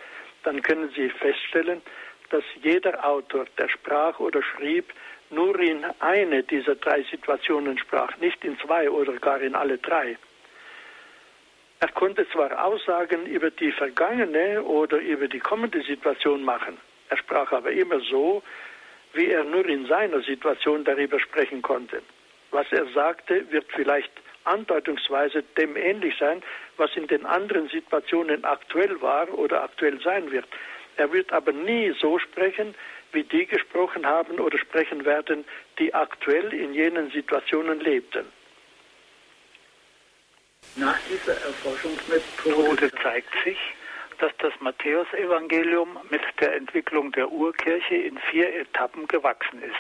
[0.43, 1.82] dann können Sie feststellen,
[2.30, 4.93] dass jeder Autor, der sprach oder schrieb,
[5.30, 10.17] nur in eine dieser drei Situationen sprach, nicht in zwei oder gar in alle drei.
[11.80, 16.78] Er konnte zwar Aussagen über die vergangene oder über die kommende Situation machen,
[17.10, 18.42] er sprach aber immer so,
[19.14, 22.02] wie er nur in seiner Situation darüber sprechen konnte.
[22.52, 24.12] Was er sagte, wird vielleicht
[24.46, 26.44] andeutungsweise dem ähnlich sein,
[26.78, 30.46] was in den anderen Situationen aktuell war oder aktuell sein wird.
[30.98, 32.76] Er wird aber nie so sprechen,
[33.12, 35.46] wie die gesprochen haben oder sprechen werden,
[35.80, 38.26] die aktuell in jenen Situationen lebten.
[40.78, 43.58] Nach dieser Erforschungsmethode zeigt sich,
[44.20, 49.76] dass das Matthäusevangelium mit der Entwicklung der Urkirche in vier Etappen gewachsen ist.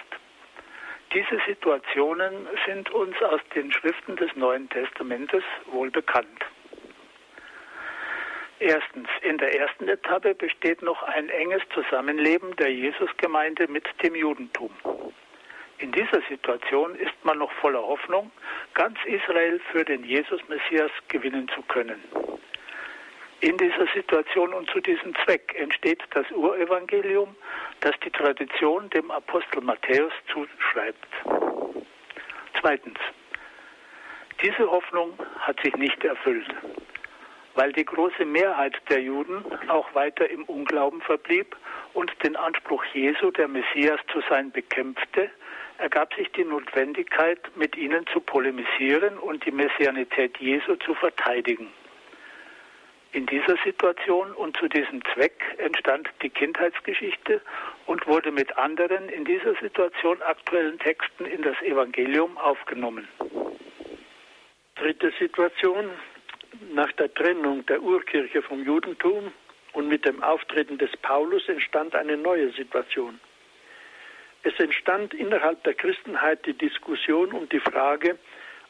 [1.13, 6.45] Diese Situationen sind uns aus den Schriften des Neuen Testamentes wohl bekannt.
[8.59, 14.71] Erstens, in der ersten Etappe besteht noch ein enges Zusammenleben der Jesusgemeinde mit dem Judentum.
[15.79, 18.31] In dieser Situation ist man noch voller Hoffnung,
[18.73, 22.01] ganz Israel für den Jesus-Messias gewinnen zu können.
[23.41, 27.35] In dieser Situation und zu diesem Zweck entsteht das Urevangelium,
[27.81, 31.07] das die Tradition dem Apostel Matthäus zuschreibt.
[32.59, 32.97] Zweitens.
[34.41, 36.47] Diese Hoffnung hat sich nicht erfüllt,
[37.55, 41.55] weil die große Mehrheit der Juden auch weiter im Unglauben verblieb
[41.93, 45.29] und den Anspruch Jesu, der Messias zu sein, bekämpfte,
[45.77, 51.71] ergab sich die Notwendigkeit, mit ihnen zu polemisieren und die Messianität Jesu zu verteidigen.
[53.15, 57.41] In dieser Situation und zu diesem Zweck entstand die Kindheitsgeschichte
[57.85, 63.07] und wurde mit anderen in dieser Situation aktuellen Texten in das Evangelium aufgenommen.
[64.75, 65.91] Dritte Situation.
[66.73, 69.31] Nach der Trennung der Urkirche vom Judentum
[69.73, 73.19] und mit dem Auftreten des Paulus entstand eine neue Situation.
[74.45, 78.19] Es entstand innerhalb der Christenheit die Diskussion um die Frage,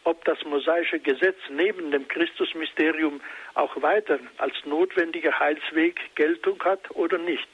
[0.06, 3.20] ob das mosaische Gesetz neben dem Christusmysterium
[3.56, 7.50] auch weiter als notwendiger Heilsweg Geltung hat oder nicht.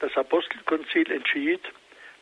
[0.00, 1.60] Das Apostelkonzil entschied,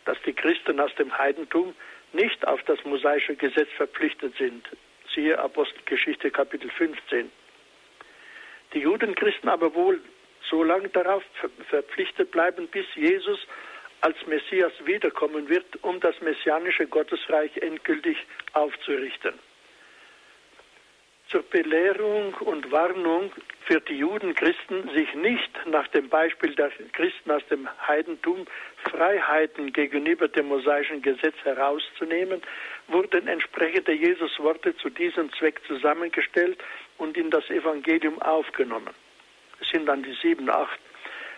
[0.05, 1.75] dass die Christen aus dem Heidentum
[2.13, 4.69] nicht auf das mosaische Gesetz verpflichtet sind.
[5.15, 7.33] Siehe Apostelgeschichte Kapitel 15.
[8.75, 10.03] Die Judenchristen aber wohl
[10.43, 11.23] so lange darauf
[11.71, 13.39] verpflichtet bleiben, bis Jesus
[14.01, 18.17] als Messias wiederkommen wird, um das messianische Gottesreich endgültig
[18.53, 19.35] aufzurichten.
[21.29, 23.31] Zur Belehrung und Warnung
[23.67, 28.47] für die Judenchristen, sich nicht nach dem Beispiel der Christen aus dem Heidentum
[28.91, 32.41] Freiheiten gegenüber dem mosaischen Gesetz herauszunehmen,
[32.87, 36.59] wurden entsprechende Jesusworte zu diesem Zweck zusammengestellt
[36.97, 38.95] und in das Evangelium aufgenommen.
[39.61, 40.81] Es sind dann die sieben, acht.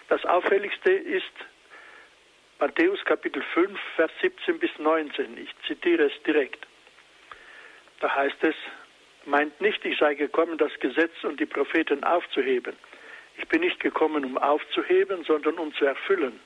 [0.08, 1.32] Das Auffälligste ist
[2.61, 5.38] Matthäus Kapitel 5, Vers 17 bis 19.
[5.38, 6.66] Ich zitiere es direkt.
[8.00, 8.54] Da heißt es,
[9.24, 12.76] meint nicht, ich sei gekommen, das Gesetz und die Propheten aufzuheben.
[13.38, 16.38] Ich bin nicht gekommen, um aufzuheben, sondern um zu erfüllen.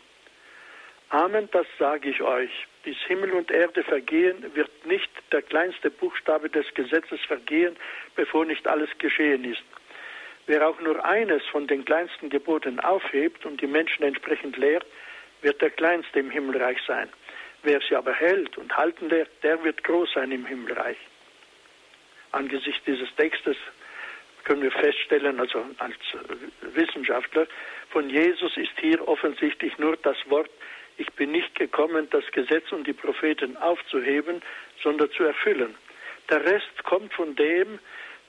[1.09, 2.69] Amen, das sage ich euch.
[2.85, 7.75] Bis Himmel und Erde vergehen, wird nicht der kleinste Buchstabe des Gesetzes vergehen,
[8.15, 9.65] bevor nicht alles geschehen ist.
[10.47, 14.87] Wer auch nur eines von den kleinsten Geboten aufhebt und die Menschen entsprechend lehrt,
[15.45, 17.09] wird der Kleinste im Himmelreich sein.
[17.63, 20.99] Wer sie aber hält und halten lehrt, der wird groß sein im Himmelreich.
[22.33, 23.57] Angesichts dieses Textes
[24.43, 25.95] können wir feststellen, also als
[26.75, 27.47] Wissenschaftler,
[27.91, 30.51] von Jesus ist hier offensichtlich nur das Wort
[30.97, 34.43] ich bin nicht gekommen, das Gesetz und die Propheten aufzuheben,
[34.83, 35.75] sondern zu erfüllen.
[36.31, 37.79] Der Rest kommt von dem,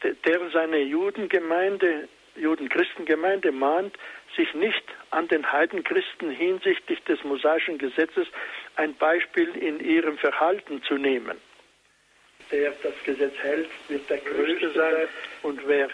[0.04, 3.98] der seine Judengemeinde, Judenchristengemeinde mahnt,
[4.36, 8.28] sich nicht an den Heidenchristen hinsichtlich des mosaischen Gesetzes
[8.76, 11.38] ein Beispiel in ihrem Verhalten zu nehmen.
[12.52, 15.08] Der das Gesetz hält, wird der Größte sein
[15.42, 15.90] und wer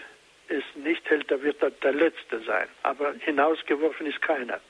[0.48, 2.68] es nicht hält, der wird der Letzte sein.
[2.82, 4.60] Aber hinausgeworfen ist keiner.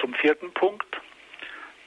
[0.00, 1.00] Zum vierten Punkt.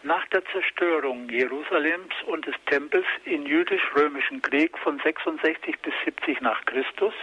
[0.03, 6.63] Nach der Zerstörung Jerusalems und des Tempels im jüdisch-römischen Krieg von 66 bis 70 nach
[6.65, 7.13] Christus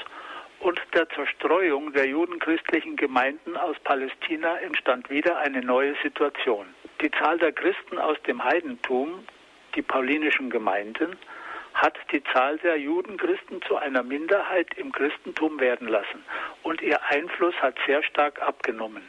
[0.61, 6.67] und der Zerstreuung der judenchristlichen Gemeinden aus Palästina entstand wieder eine neue Situation.
[7.01, 9.25] Die Zahl der Christen aus dem Heidentum,
[9.75, 11.17] die paulinischen Gemeinden,
[11.75, 16.25] hat die Zahl der Judenchristen zu einer Minderheit im Christentum werden lassen
[16.63, 19.03] und ihr Einfluss hat sehr stark abgenommen.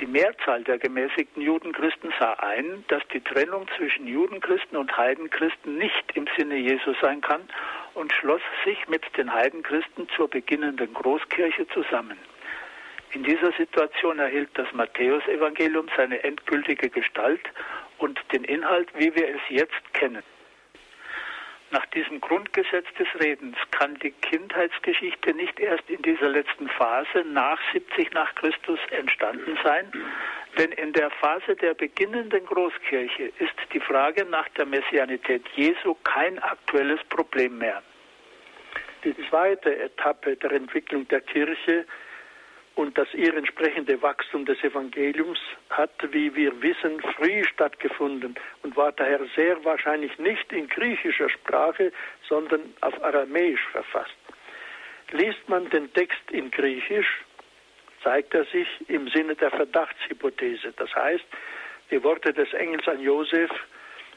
[0.00, 6.12] Die Mehrzahl der gemäßigten Judenchristen sah ein, dass die Trennung zwischen Judenchristen und Heidenchristen nicht
[6.14, 7.40] im Sinne Jesu sein kann
[7.94, 12.16] und schloss sich mit den Heidenchristen zur beginnenden Großkirche zusammen.
[13.12, 17.40] In dieser Situation erhielt das Matthäusevangelium seine endgültige Gestalt
[17.98, 20.22] und den Inhalt, wie wir es jetzt kennen.
[21.70, 27.60] Nach diesem Grundgesetz des Redens kann die Kindheitsgeschichte nicht erst in dieser letzten Phase nach
[27.72, 29.92] 70 nach Christus entstanden sein,
[30.56, 36.38] denn in der Phase der beginnenden Großkirche ist die Frage nach der Messianität Jesu kein
[36.38, 37.82] aktuelles Problem mehr.
[39.04, 41.84] Die zweite Etappe der Entwicklung der Kirche
[42.78, 48.92] und das ihr entsprechende Wachstum des Evangeliums hat, wie wir wissen, früh stattgefunden und war
[48.92, 51.90] daher sehr wahrscheinlich nicht in griechischer Sprache,
[52.28, 54.14] sondern auf Aramäisch verfasst.
[55.10, 57.24] Liest man den Text in Griechisch,
[58.04, 60.72] zeigt er sich im Sinne der Verdachtshypothese.
[60.76, 61.26] Das heißt,
[61.90, 63.50] die Worte des Engels an Josef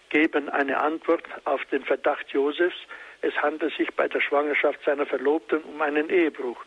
[0.09, 2.77] geben eine Antwort auf den Verdacht Josefs,
[3.23, 6.63] es handelt sich bei der Schwangerschaft seiner Verlobten um einen Ehebruch.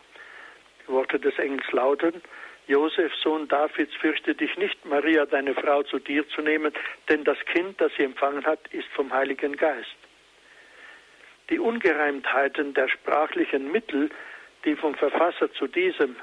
[0.87, 2.21] Die Worte des Engels lauten,
[2.67, 6.73] Josef, Sohn Davids, fürchte dich nicht, Maria, deine Frau, zu dir zu nehmen,
[7.09, 9.95] denn das Kind, das sie empfangen hat, ist vom Heiligen Geist.
[11.51, 14.09] Die Ungereimtheiten der sprachlichen Mittel,
[14.63, 16.15] die vom Verfasser zu diesem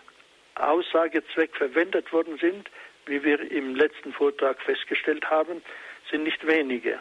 [0.56, 2.68] Aussagezweck verwendet worden sind,
[3.06, 5.62] wie wir im letzten Vortrag festgestellt haben,
[6.10, 6.98] sind nicht wenige.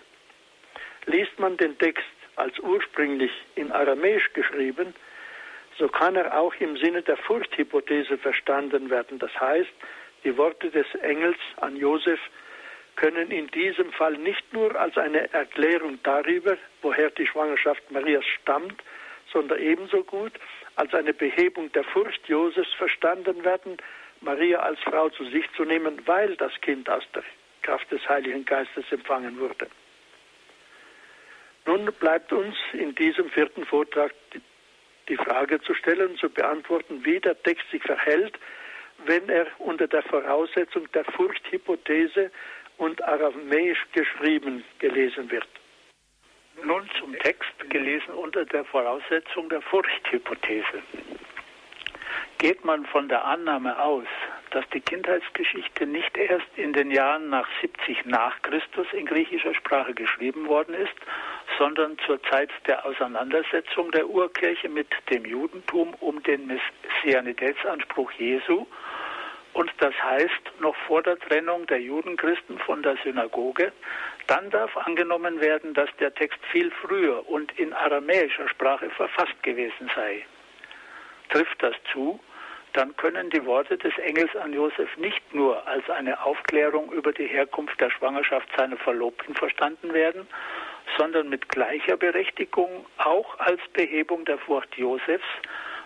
[1.05, 2.05] Liest man den Text
[2.35, 4.93] als ursprünglich in Aramäisch geschrieben,
[5.77, 9.19] so kann er auch im Sinne der Furchthypothese verstanden werden.
[9.19, 9.71] Das heißt,
[10.23, 12.19] die Worte des Engels an Josef
[12.95, 18.83] können in diesem Fall nicht nur als eine Erklärung darüber, woher die Schwangerschaft Marias stammt,
[19.31, 20.33] sondern ebenso gut
[20.75, 23.77] als eine Behebung der Furcht Josefs verstanden werden,
[24.21, 27.23] Maria als Frau zu sich zu nehmen, weil das Kind aus der
[27.63, 29.67] Kraft des Heiligen Geistes empfangen wurde.
[31.65, 34.13] Nun bleibt uns in diesem vierten Vortrag
[35.11, 38.39] die Frage zu stellen zu beantworten, wie der Text sich verhält,
[39.05, 42.31] wenn er unter der Voraussetzung der Furchthypothese
[42.77, 45.47] und aramäisch geschrieben gelesen wird.
[46.63, 50.81] Nun zum Text gelesen unter der Voraussetzung der Furchthypothese.
[52.37, 54.07] Geht man von der Annahme aus,
[54.51, 59.93] dass die Kindheitsgeschichte nicht erst in den Jahren nach 70 nach Christus in griechischer Sprache
[59.93, 60.93] geschrieben worden ist,
[61.57, 68.65] sondern zur Zeit der Auseinandersetzung der Urkirche mit dem Judentum um den Messianitätsanspruch Jesu
[69.53, 73.73] und das heißt noch vor der Trennung der Judenchristen von der Synagoge,
[74.27, 79.91] dann darf angenommen werden, dass der Text viel früher und in aramäischer Sprache verfasst gewesen
[79.93, 80.25] sei.
[81.29, 82.19] Trifft das zu,
[82.73, 87.27] dann können die Worte des Engels an Josef nicht nur als eine Aufklärung über die
[87.27, 90.27] Herkunft der Schwangerschaft seiner Verlobten verstanden werden,
[90.97, 95.25] sondern mit gleicher Berechtigung auch als Behebung der Furcht Josefs,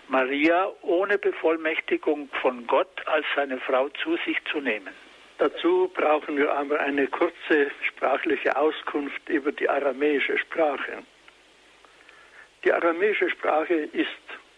[0.08, 4.94] Maria ohne Bevollmächtigung von Gott als seine Frau zu sich zu nehmen.
[5.38, 11.02] Dazu brauchen wir aber eine kurze sprachliche Auskunft über die aramäische Sprache.
[12.64, 14.08] Die aramäische Sprache ist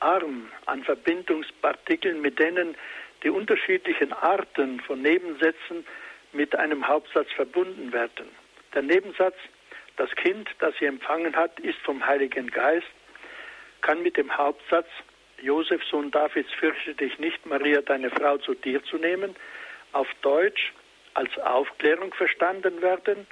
[0.01, 2.77] arm an Verbindungspartikeln, mit denen
[3.23, 5.85] die unterschiedlichen Arten von Nebensätzen
[6.33, 8.29] mit einem Hauptsatz verbunden werden.
[8.75, 9.37] Der Nebensatz,
[9.97, 12.87] das Kind, das sie empfangen hat, ist vom Heiligen Geist,
[13.81, 14.89] kann mit dem Hauptsatz,
[15.41, 19.37] Josef, Sohn Davids, fürchte dich nicht, Maria, deine Frau zu dir zu nehmen,
[19.93, 20.73] auf Deutsch
[21.15, 23.27] als Aufklärung verstanden werden,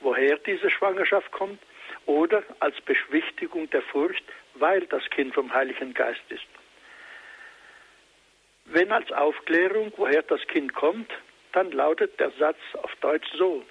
[0.00, 1.60] woher diese Schwangerschaft kommt,
[2.06, 4.24] oder als Beschwichtigung der Furcht,
[4.54, 6.46] weil das Kind vom Heiligen Geist ist.
[8.66, 11.10] Wenn als Aufklärung, woher das Kind kommt,
[11.52, 13.64] dann lautet der Satz auf Deutsch so.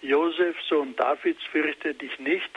[0.00, 2.50] Josef, Sohn Davids, fürchte dich nicht,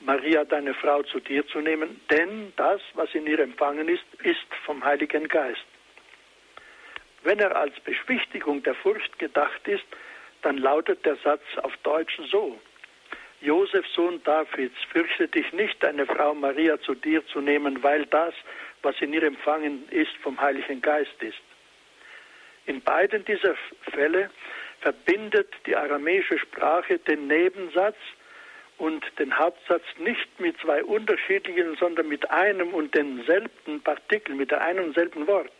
[0.00, 4.46] Maria, deine Frau, zu dir zu nehmen, denn das, was in ihr empfangen ist, ist
[4.64, 5.64] vom Heiligen Geist.
[7.22, 9.84] Wenn er als Beschwichtigung der Furcht gedacht ist,
[10.42, 12.60] dann lautet der Satz auf Deutsch so.
[13.40, 18.34] Josef, Sohn Davids, fürchte dich nicht, deine Frau Maria zu dir zu nehmen, weil das,
[18.82, 21.38] was in ihr empfangen ist, vom Heiligen Geist ist.
[22.66, 23.54] In beiden dieser
[23.92, 24.30] Fälle
[24.80, 27.96] verbindet die aramäische Sprache den Nebensatz
[28.78, 34.60] und den Hauptsatz nicht mit zwei unterschiedlichen, sondern mit einem und denselben Partikel, mit der
[34.62, 35.52] einen und selben Wort,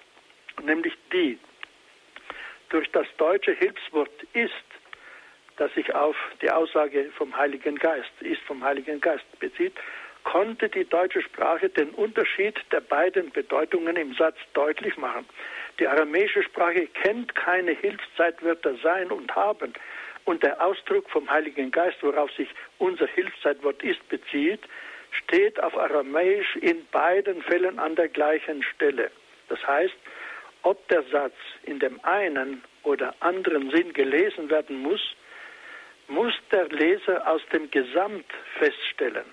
[0.63, 1.39] nämlich die
[2.69, 4.53] durch das deutsche Hilfswort ist,
[5.57, 9.75] das sich auf die Aussage vom Heiligen Geist, ist vom Heiligen Geist bezieht,
[10.25, 15.25] konnte die deutsche Sprache den Unterschied der beiden Bedeutungen im Satz deutlich machen.
[15.79, 19.73] Die aramäische Sprache kennt keine Hilfszeitwörter sein und haben.
[20.25, 22.49] Und der Ausdruck vom Heiligen Geist, worauf sich
[22.79, 24.61] unser Hilfszeitwort ist, bezieht,
[25.13, 29.13] steht auf Aramäisch in beiden Fällen an der gleichen Stelle.
[29.49, 29.95] Das heißt,
[30.63, 35.16] ob der Satz in dem einen oder anderen Sinn gelesen werden muss,
[36.09, 38.27] muss der Leser aus dem Gesamt
[38.59, 39.27] feststellen.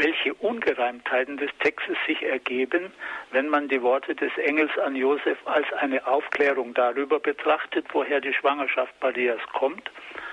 [0.00, 2.90] welche Ungereimtheiten des Textes sich ergeben,
[3.32, 8.32] wenn man die Worte des Engels an Josef als eine Aufklärung darüber betrachtet, woher die
[8.32, 9.90] Schwangerschaft Marias kommt,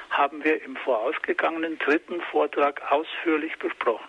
[0.09, 4.07] haben wir im vorausgegangenen dritten Vortrag ausführlich besprochen.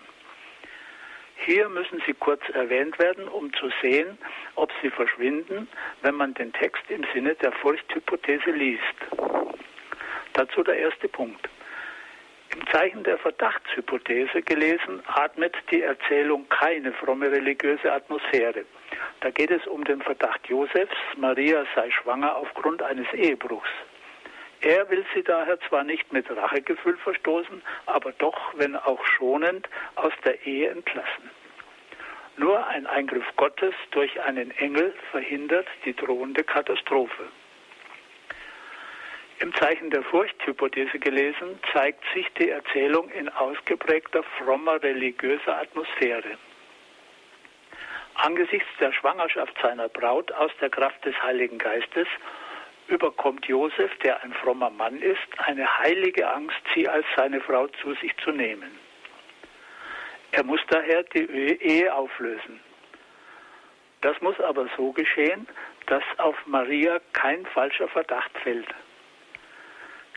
[1.44, 4.18] Hier müssen sie kurz erwähnt werden, um zu sehen,
[4.56, 5.68] ob sie verschwinden,
[6.02, 8.82] wenn man den Text im Sinne der Furchthypothese liest.
[10.32, 11.48] Dazu der erste Punkt.
[12.54, 18.64] Im Zeichen der Verdachtshypothese gelesen, atmet die Erzählung keine fromme religiöse Atmosphäre.
[19.20, 23.68] Da geht es um den Verdacht Josefs, Maria sei schwanger aufgrund eines Ehebruchs.
[24.60, 30.12] Er will sie daher zwar nicht mit Rachegefühl verstoßen, aber doch, wenn auch schonend, aus
[30.24, 31.30] der Ehe entlassen.
[32.36, 37.24] Nur ein Eingriff Gottes durch einen Engel verhindert die drohende Katastrophe.
[39.40, 46.36] Im Zeichen der Furchthypothese gelesen, zeigt sich die Erzählung in ausgeprägter frommer religiöser Atmosphäre.
[48.14, 52.08] Angesichts der Schwangerschaft seiner Braut aus der Kraft des Heiligen Geistes
[52.88, 57.94] überkommt Josef, der ein frommer Mann ist, eine heilige Angst, sie als seine Frau zu
[57.94, 58.78] sich zu nehmen.
[60.32, 62.60] Er muss daher die Ehe auflösen.
[64.00, 65.46] Das muss aber so geschehen,
[65.86, 68.68] dass auf Maria kein falscher Verdacht fällt.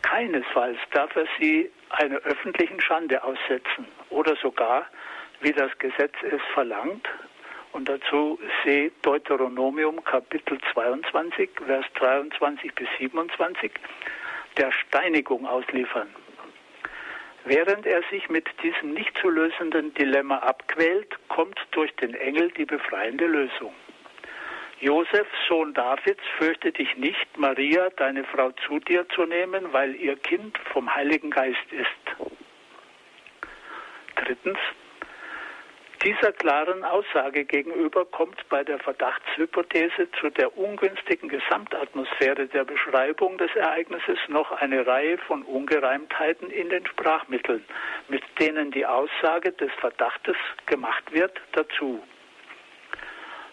[0.02, 4.86] Keinesfalls darf er sie einer öffentlichen Schande aussetzen oder sogar,
[5.42, 7.08] wie das Gesetz es verlangt,
[7.74, 13.72] und dazu sehe Deuteronomium Kapitel 22, Vers 23 bis 27,
[14.58, 16.10] der Steinigung ausliefern.
[17.46, 22.66] Während er sich mit diesem nicht zu lösenden Dilemma abquält, kommt durch den Engel die
[22.66, 23.74] befreiende Lösung.
[24.80, 30.18] Josef, Sohn Davids, fürchte dich nicht, Maria, deine Frau, zu dir zu nehmen, weil ihr
[30.18, 32.32] Kind vom Heiligen Geist ist.
[34.16, 34.58] Drittens,
[36.04, 43.56] dieser klaren Aussage gegenüber kommt bei der Verdachtshypothese zu der ungünstigen Gesamtatmosphäre der Beschreibung des
[43.56, 47.64] Ereignisses noch eine Reihe von Ungereimtheiten in den Sprachmitteln,
[48.08, 50.36] mit denen die Aussage des Verdachtes
[50.66, 52.02] gemacht wird, dazu.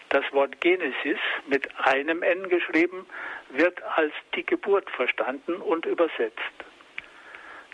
[0.09, 3.05] Das Wort Genesis mit einem N geschrieben
[3.49, 6.68] wird als die Geburt verstanden und übersetzt.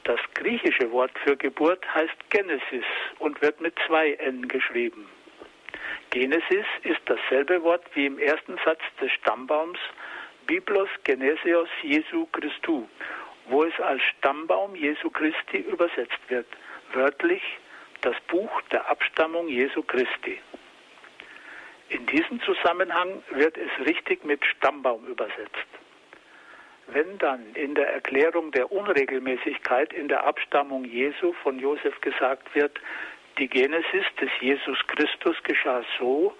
[0.06, 2.86] Das griechische Wort für Geburt heißt Genesis
[3.18, 5.10] und wird mit zwei N geschrieben.
[6.12, 9.80] Genesis ist dasselbe Wort wie im ersten Satz des Stammbaums
[10.46, 12.88] Biblos Genesios Jesu Christu,
[13.48, 16.46] wo es als Stammbaum Jesu Christi übersetzt wird.
[16.94, 17.42] Wörtlich
[18.02, 20.40] das Buch der Abstammung Jesu Christi.
[21.90, 25.68] In diesem Zusammenhang wird es richtig mit Stammbaum übersetzt.
[26.88, 32.80] Wenn dann in der Erklärung der Unregelmäßigkeit in der Abstammung Jesu von Josef gesagt wird,
[33.38, 36.36] die Genesis des Jesus Christus geschah so,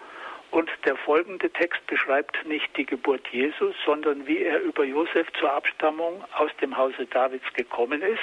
[0.52, 5.52] und der folgende Text beschreibt nicht die Geburt Jesus, sondern wie er über Josef zur
[5.52, 8.22] Abstammung aus dem Hause Davids gekommen ist,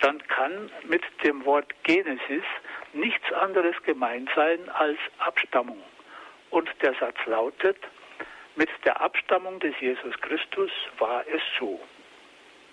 [0.00, 2.42] dann kann mit dem Wort Genesis
[2.92, 5.80] nichts anderes gemeint sein als Abstammung.
[6.50, 7.76] Und der Satz lautet,
[8.58, 11.80] mit der Abstammung des Jesus Christus war es so.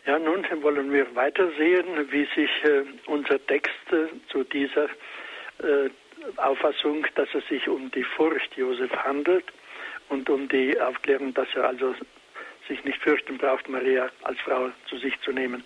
[0.07, 4.85] Ja, nun wollen wir weitersehen, wie sich äh, unser Text äh, zu dieser
[5.59, 5.89] äh,
[6.37, 9.45] Auffassung, dass es sich um die Furcht Josef handelt
[10.09, 11.93] und um die Aufklärung, dass er also
[12.67, 15.63] sich nicht fürchten braucht, Maria als Frau zu sich zu nehmen.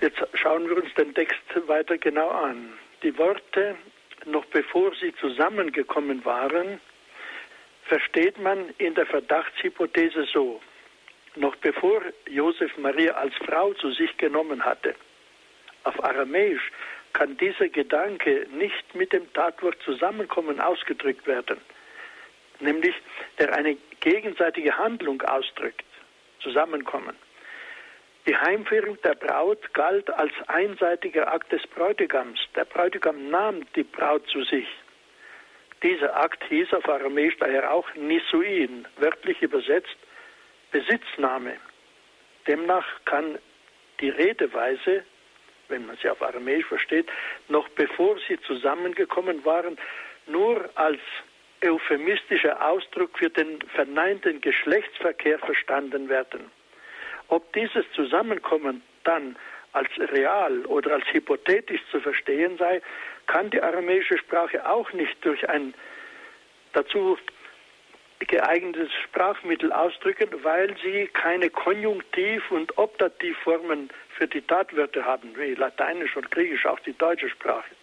[0.00, 2.72] Jetzt schauen wir uns den Text weiter genau an.
[3.02, 3.76] Die Worte,
[4.24, 6.80] noch bevor sie zusammengekommen waren,
[7.84, 10.60] versteht man in der Verdachtshypothese so.
[11.36, 14.94] Noch bevor Josef Maria als Frau zu sich genommen hatte.
[15.84, 16.70] Auf Aramäisch
[17.12, 21.58] kann dieser Gedanke nicht mit dem Tatwort Zusammenkommen ausgedrückt werden,
[22.60, 22.94] nämlich
[23.38, 25.84] der eine gegenseitige Handlung ausdrückt,
[26.40, 27.16] Zusammenkommen.
[28.26, 32.38] Die Heimführung der Braut galt als einseitiger Akt des Bräutigams.
[32.54, 34.66] Der Bräutigam nahm die Braut zu sich.
[35.82, 39.96] Dieser Akt hieß auf Aramäisch daher auch Nisuin, wörtlich übersetzt
[40.70, 41.56] Besitznahme.
[42.46, 43.38] Demnach kann
[44.00, 45.04] die Redeweise,
[45.68, 47.08] wenn man sie auf Aramäisch versteht,
[47.48, 49.76] noch bevor sie zusammengekommen waren,
[50.26, 51.00] nur als
[51.64, 56.50] euphemistischer Ausdruck für den verneinten Geschlechtsverkehr verstanden werden.
[57.28, 59.36] Ob dieses Zusammenkommen dann
[59.72, 62.82] als real oder als hypothetisch zu verstehen sei,
[63.32, 65.72] kann die aramäische Sprache auch nicht durch ein
[66.74, 67.16] dazu
[68.18, 76.14] geeignetes Sprachmittel ausdrücken, weil sie keine Konjunktiv- und Optativformen für die Tatwörter haben, wie Lateinisch
[76.14, 77.74] und Griechisch, auch die deutsche Sprache.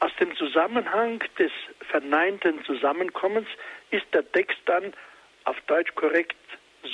[0.00, 1.50] Aus dem Zusammenhang des
[1.90, 3.48] verneinten Zusammenkommens
[3.90, 4.92] ist der Text dann
[5.44, 6.36] auf Deutsch korrekt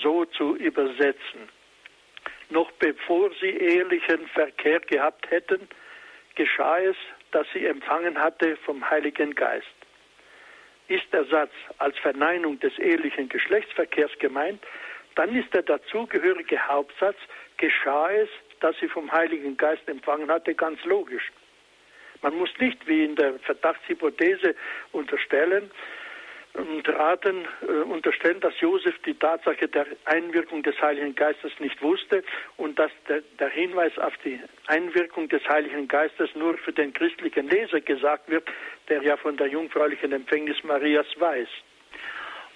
[0.01, 1.49] so zu übersetzen.
[2.51, 5.68] Noch bevor sie ehelichen Verkehr gehabt hätten,
[6.37, 6.97] geschah es,
[7.33, 9.66] dass sie empfangen hatte vom Heiligen Geist.
[10.89, 14.62] Ist der Satz als Verneinung des ehelichen Geschlechtsverkehrs gemeint,
[15.16, 17.16] dann ist der dazugehörige Hauptsatz,
[17.57, 18.29] geschah es,
[18.61, 21.33] dass sie vom Heiligen Geist empfangen hatte, ganz logisch.
[22.22, 24.55] Man muss nicht wie in der Verdachtshypothese
[24.93, 25.70] unterstellen,
[26.57, 32.22] und raten, äh, unterstellen, dass Josef die Tatsache der Einwirkung des Heiligen Geistes nicht wusste
[32.57, 37.48] und dass der, der, Hinweis auf die Einwirkung des Heiligen Geistes nur für den christlichen
[37.48, 38.48] Leser gesagt wird,
[38.88, 41.48] der ja von der jungfräulichen Empfängnis Marias weiß.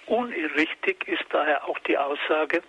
[0.07, 2.61] Unrichtig ist daher auch die Aussage,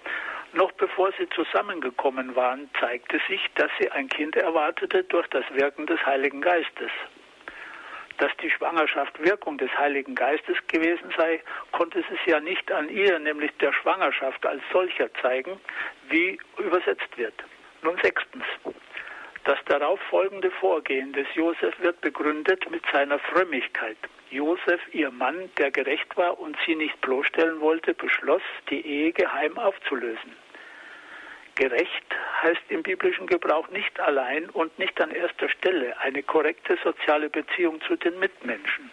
[0.53, 5.87] noch bevor sie zusammengekommen waren, zeigte sich, dass sie ein Kind erwartete durch das Wirken
[5.87, 6.91] des Heiligen Geistes
[8.23, 11.43] dass die Schwangerschaft Wirkung des Heiligen Geistes gewesen sei,
[11.73, 15.59] konnte es ja nicht an ihr, nämlich der Schwangerschaft als solcher zeigen,
[16.09, 17.35] wie übersetzt wird.
[17.83, 18.45] Nun sechstens.
[19.43, 23.99] Das darauf folgende Vorgehen des Josef wird begründet mit seiner Frömmigkeit.
[24.31, 29.59] Josef, ihr Mann, der gerecht war und sie nicht bloßstellen wollte, beschloss, die Ehe geheim
[29.59, 30.37] aufzulösen.
[31.55, 37.29] Gerecht heißt im biblischen Gebrauch nicht allein und nicht an erster Stelle eine korrekte soziale
[37.29, 38.91] Beziehung zu den Mitmenschen.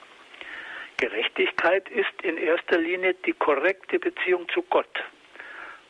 [0.97, 5.03] Gerechtigkeit ist in erster Linie die korrekte Beziehung zu Gott.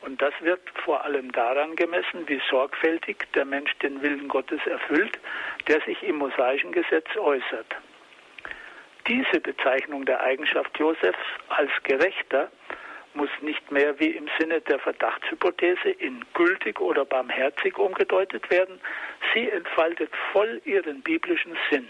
[0.02, 5.20] Und das wird vor allem daran gemessen, wie sorgfältig der Mensch den Willen Gottes erfüllt,
[5.68, 7.76] der sich im mosaischen Gesetz äußert.
[9.08, 11.18] Diese Bezeichnung der Eigenschaft Josefs
[11.50, 12.52] als Gerechter
[13.14, 18.80] muss nicht mehr wie im Sinne der Verdachtshypothese in gültig oder barmherzig umgedeutet werden.
[19.34, 21.88] Sie entfaltet voll ihren biblischen Sinn.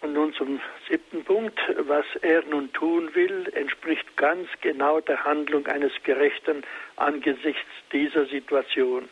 [0.00, 1.58] Und nun zum siebten Punkt.
[1.78, 6.62] Was er nun tun will, entspricht ganz genau der Handlung eines Gerechten
[6.96, 9.08] angesichts dieser Situation.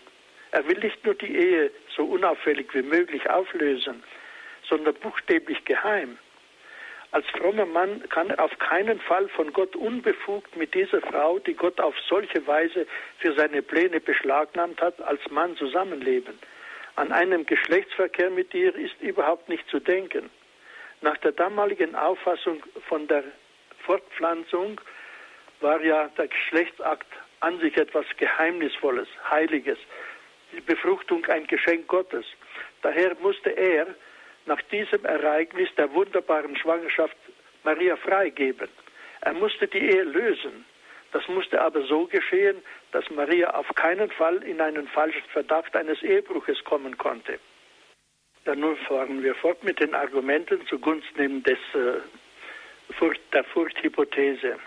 [0.51, 4.03] Er will nicht nur die Ehe so unauffällig wie möglich auflösen,
[4.68, 6.18] sondern buchstäblich geheim.
[7.12, 11.52] Als frommer Mann kann er auf keinen Fall von Gott unbefugt mit dieser Frau, die
[11.52, 12.86] Gott auf solche Weise
[13.18, 16.38] für seine Pläne beschlagnahmt hat, als Mann zusammenleben.
[16.96, 20.30] An einem Geschlechtsverkehr mit ihr ist überhaupt nicht zu denken.
[21.02, 23.24] Nach der damaligen Auffassung von der
[23.84, 24.80] Fortpflanzung
[25.60, 27.06] war ja der Geschlechtsakt
[27.40, 29.78] an sich etwas Geheimnisvolles, Heiliges,
[30.52, 32.24] die Befruchtung ein Geschenk Gottes.
[32.80, 33.86] Daher musste er
[34.47, 37.16] nach diesem Ereignis der wunderbaren Schwangerschaft
[37.64, 38.68] Maria freigeben.
[39.20, 40.64] Er musste die Ehe lösen.
[41.12, 46.03] Das musste aber so geschehen, dass Maria auf keinen Fall in einen falschen Verdacht eines
[46.03, 47.38] Ehebruches kommen konnte.
[48.45, 52.01] Dann nun fahren wir fort mit den Argumenten zugunsten des, äh,
[52.99, 54.59] Furcht, der Furchthypothese.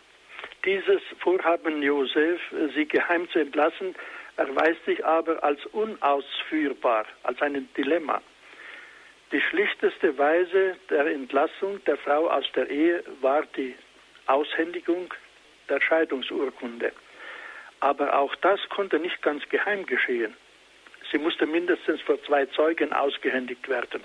[0.64, 2.42] Dieses Vorhaben Josef,
[2.74, 3.96] sie geheim zu entlassen,
[4.38, 8.22] erweist sich aber als unausführbar, als ein Dilemma.
[9.36, 13.76] Die schlichteste Weise der Entlassung der Frau aus der Ehe war die
[14.28, 15.14] Aushändigung
[15.68, 16.94] der Scheidungsurkunde.
[17.82, 20.34] Aber auch das konnte nicht ganz geheim geschehen.
[21.12, 24.04] Sie musste mindestens vor zwei Zeugen ausgehändigt werden.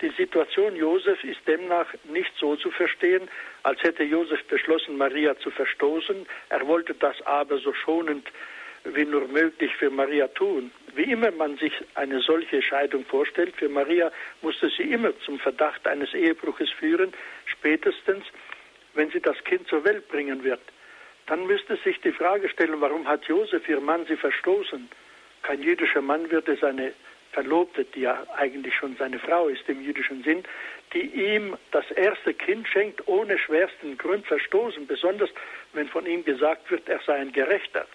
[0.00, 3.30] Die Situation Josef ist demnach nicht so zu verstehen,
[3.62, 6.26] als hätte Josef beschlossen, Maria zu verstoßen.
[6.48, 8.26] Er wollte das aber so schonend
[8.84, 10.70] wie nur möglich für Maria tun.
[10.94, 14.10] Wie immer man sich eine solche Scheidung vorstellt, für Maria
[14.42, 17.12] musste sie immer zum Verdacht eines Ehebruches führen,
[17.46, 18.24] spätestens
[18.94, 20.60] wenn sie das Kind zur Welt bringen wird.
[21.26, 24.88] Dann müsste sich die Frage stellen, warum hat Josef, ihr Mann, sie verstoßen?
[25.42, 26.92] Kein jüdischer Mann würde seine
[27.32, 30.42] Verlobte, die ja eigentlich schon seine Frau ist im jüdischen Sinn,
[30.92, 35.30] die ihm das erste Kind schenkt, ohne schwersten Grund verstoßen, besonders
[35.72, 37.86] wenn von ihm gesagt wird, er sei ein Gerechter.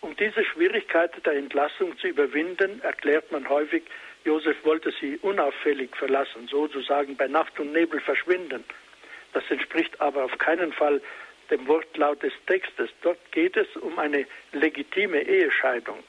[0.00, 3.82] Um diese Schwierigkeit der Entlassung zu überwinden, erklärt man häufig,
[4.24, 8.64] Josef wollte sie unauffällig verlassen, sozusagen bei Nacht und Nebel verschwinden.
[9.32, 11.00] Das entspricht aber auf keinen Fall
[11.50, 12.90] dem Wortlaut des Textes.
[13.02, 16.02] Dort geht es um eine legitime Ehescheidung.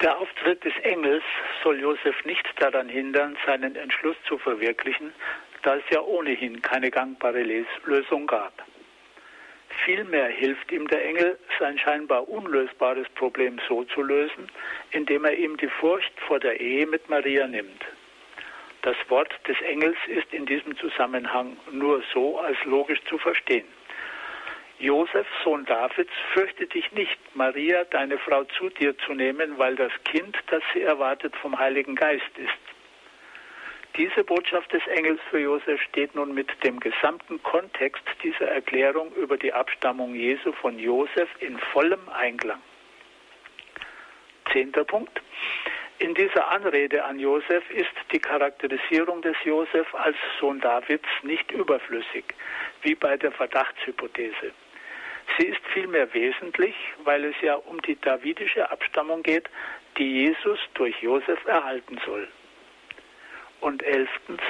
[0.00, 1.22] Der Auftritt des Engels
[1.62, 5.12] soll Josef nicht daran hindern, seinen Entschluss zu verwirklichen,
[5.62, 7.42] da es ja ohnehin keine gangbare
[7.84, 8.52] Lösung gab.
[9.84, 14.48] Vielmehr hilft ihm der Engel, sein scheinbar unlösbares Problem so zu lösen,
[14.92, 17.84] indem er ihm die Furcht vor der Ehe mit Maria nimmt.
[18.82, 23.66] Das Wort des Engels ist in diesem Zusammenhang nur so als logisch zu verstehen.
[24.78, 29.92] Josef, Sohn Davids, fürchte dich nicht, Maria, deine Frau, zu dir zu nehmen, weil das
[30.04, 32.63] Kind, das sie erwartet, vom Heiligen Geist ist.
[33.96, 39.36] Diese Botschaft des Engels für Josef steht nun mit dem gesamten Kontext dieser Erklärung über
[39.36, 42.60] die Abstammung Jesu von Josef in vollem Einklang.
[44.52, 45.22] Zehnter Punkt.
[46.00, 52.24] In dieser Anrede an Josef ist die Charakterisierung des Josef als Sohn Davids nicht überflüssig,
[52.82, 54.52] wie bei der Verdachtshypothese.
[55.38, 56.74] Sie ist vielmehr wesentlich,
[57.04, 59.48] weil es ja um die davidische Abstammung geht,
[59.98, 62.26] die Jesus durch Josef erhalten soll.
[63.64, 64.42] Und elftens,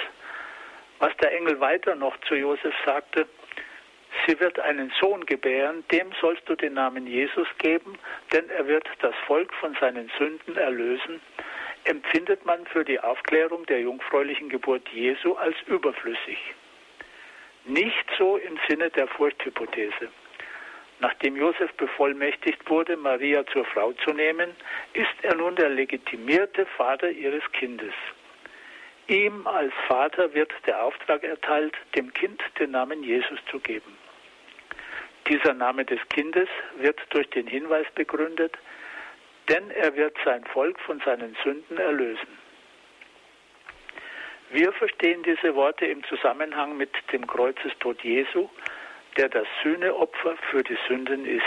[0.99, 3.29] was der Engel weiter noch zu Josef sagte,
[4.27, 7.97] sie wird einen Sohn gebären, dem sollst du den Namen Jesus geben,
[8.33, 11.21] denn er wird das Volk von seinen Sünden erlösen,
[11.85, 16.39] empfindet man für die Aufklärung der jungfräulichen Geburt Jesu als überflüssig.
[17.67, 20.09] Nicht so im Sinne der Furchthypothese.
[20.99, 24.51] Nachdem Josef bevollmächtigt wurde, Maria zur Frau zu nehmen,
[24.93, 27.95] ist er nun der legitimierte Vater ihres Kindes.
[29.09, 33.99] Ihm als Vater wird der Auftrag erteilt, dem Kind den Namen Jesus zu geben.
[35.29, 38.57] Dieser Name des Kindes wird durch den Hinweis begründet,
[39.49, 42.39] denn er wird sein Volk von seinen Sünden erlösen.
[44.51, 48.49] Wir verstehen diese Worte im Zusammenhang mit dem Kreuzestod Jesu,
[49.17, 51.45] der das Sühneopfer für die Sünden ist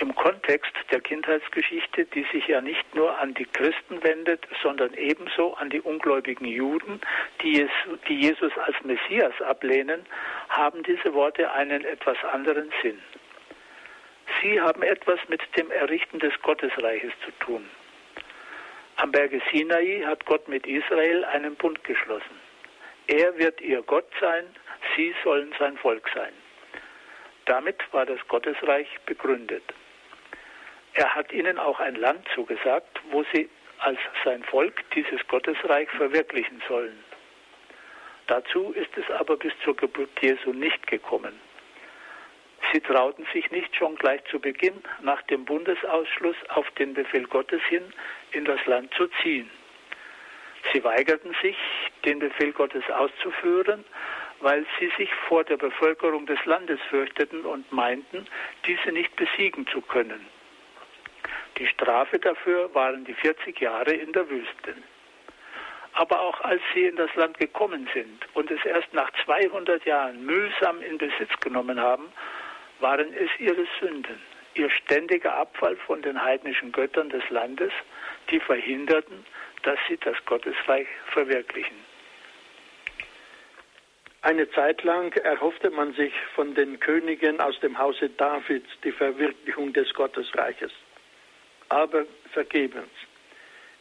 [0.00, 5.54] im Kontext der Kindheitsgeschichte, die sich ja nicht nur an die Christen wendet, sondern ebenso
[5.54, 7.00] an die ungläubigen Juden,
[7.42, 7.70] die, es,
[8.08, 10.06] die Jesus als Messias ablehnen,
[10.48, 13.00] haben diese Worte einen etwas anderen Sinn.
[14.40, 17.68] Sie haben etwas mit dem Errichten des Gottesreiches zu tun.
[18.96, 22.40] Am Berge Sinai hat Gott mit Israel einen Bund geschlossen.
[23.06, 24.44] Er wird ihr Gott sein,
[24.94, 26.32] sie sollen sein Volk sein.
[27.46, 29.62] Damit war das Gottesreich begründet.
[30.98, 36.60] Er hat ihnen auch ein Land zugesagt, wo sie als sein Volk dieses Gottesreich verwirklichen
[36.66, 37.04] sollen.
[38.26, 41.38] Dazu ist es aber bis zur Geburt Jesu nicht gekommen.
[42.72, 47.62] Sie trauten sich nicht schon gleich zu Beginn nach dem Bundesausschluss auf den Befehl Gottes
[47.68, 47.92] hin
[48.32, 49.48] in das Land zu ziehen.
[50.72, 51.56] Sie weigerten sich,
[52.04, 53.84] den Befehl Gottes auszuführen,
[54.40, 58.26] weil sie sich vor der Bevölkerung des Landes fürchteten und meinten,
[58.66, 60.26] diese nicht besiegen zu können.
[61.58, 64.74] Die Strafe dafür waren die 40 Jahre in der Wüste.
[65.98, 70.24] aber auch als sie in das Land gekommen sind und es erst nach 200 Jahren
[70.24, 72.12] mühsam in Besitz genommen haben,
[72.78, 74.20] waren es ihre Sünden,
[74.54, 77.72] ihr ständiger Abfall von den heidnischen Göttern des Landes,
[78.30, 79.26] die verhinderten,
[79.64, 81.76] dass sie das Gottesreich verwirklichen.
[84.22, 89.72] Eine Zeit lang erhoffte man sich von den Königen aus dem Hause Davids die Verwirklichung
[89.72, 90.72] des Gottesreiches.
[91.68, 92.90] Aber vergebens.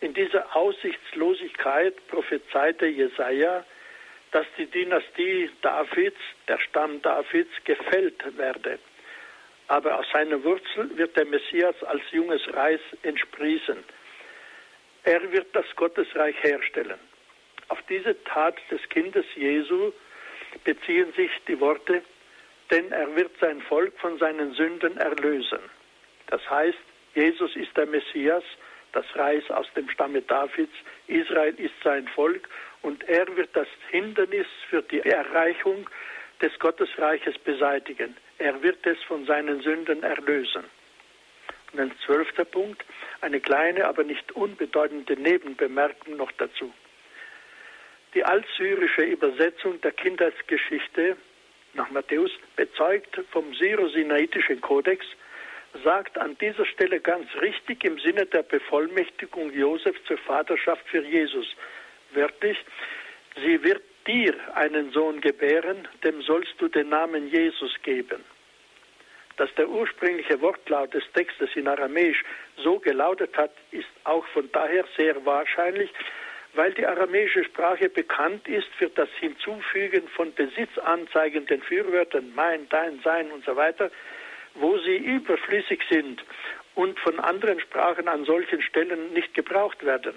[0.02, 3.66] In dieser Aussichtslosigkeit prophezeite Jesaja,
[4.32, 8.80] dass die Dynastie Davids, der Stamm Davids, gefällt werde.
[9.70, 13.84] Aber aus seiner Wurzel wird der Messias als junges Reis entsprießen.
[15.04, 17.00] Er wird das Gottesreich herstellen.
[17.70, 19.92] Auf diese Tat des Kindes Jesu
[20.64, 22.02] beziehen sich die Worte,
[22.72, 25.60] denn er wird sein Volk von seinen Sünden erlösen.
[26.28, 26.78] Das heißt,
[27.18, 28.44] Jesus ist der Messias,
[28.92, 30.76] das Reis aus dem Stamme Davids,
[31.08, 32.48] Israel ist sein Volk
[32.84, 35.90] und er wird das Hindernis für die Erreichung
[36.44, 38.16] des Gottesreiches beseitigen.
[38.38, 40.64] Er wird es von seinen Sünden erlösen.
[41.74, 42.86] Und ein zwölfter Punkt,
[43.22, 46.72] eine kleine, aber nicht unbedeutende Nebenbemerkung noch dazu.
[48.14, 51.18] Die altsyrische Übersetzung der Kindheitsgeschichte
[51.74, 55.04] nach Matthäus bezeugt vom Syro-Sinaitischen Kodex,
[55.84, 61.48] sagt an dieser Stelle ganz richtig im Sinne der Bevollmächtigung Josefs zur Vaterschaft für Jesus.
[62.14, 62.58] Wörtlich,
[63.36, 68.24] sie wird dir einen Sohn gebären, dem sollst du den Namen Jesus geben.
[69.36, 72.24] Dass der ursprüngliche Wortlaut des Textes in Aramäisch
[72.58, 75.92] so gelautet hat, ist auch von daher sehr wahrscheinlich,
[76.54, 83.30] weil die aramäische Sprache bekannt ist für das Hinzufügen von besitzanzeigenden Fürwörtern, mein, dein, sein
[83.32, 83.92] und so weiter,
[84.60, 86.24] wo sie überflüssig sind
[86.76, 90.14] und von anderen Sprachen an solchen Stellen nicht gebraucht werden.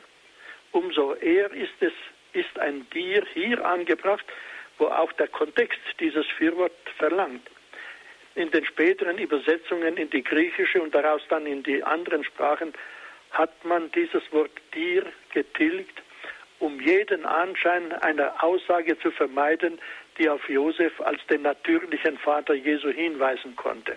[0.72, 1.93] Umso eher ist es,
[2.32, 4.24] ist ein dir hier angebracht,
[4.78, 7.49] wo auch der Kontext dieses Fürwort verlangt.
[8.34, 12.72] In den späteren Übersetzungen in die griechische und daraus dann in die anderen Sprachen
[13.32, 16.03] hat man dieses Wort dir getilgt,
[16.59, 19.80] um jeden Anschein einer Aussage zu vermeiden,
[20.18, 23.97] die auf Josef als den natürlichen Vater Jesu hinweisen konnte.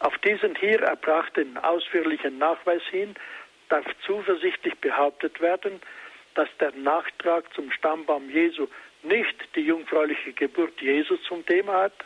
[0.00, 3.14] Auf diesen hier erbrachten ausführlichen Nachweis hin
[3.68, 5.80] darf zuversichtlich behauptet werden,
[6.34, 8.68] dass der Nachtrag zum Stammbaum Jesu
[9.02, 12.04] nicht die jungfräuliche Geburt Jesu zum Thema hat,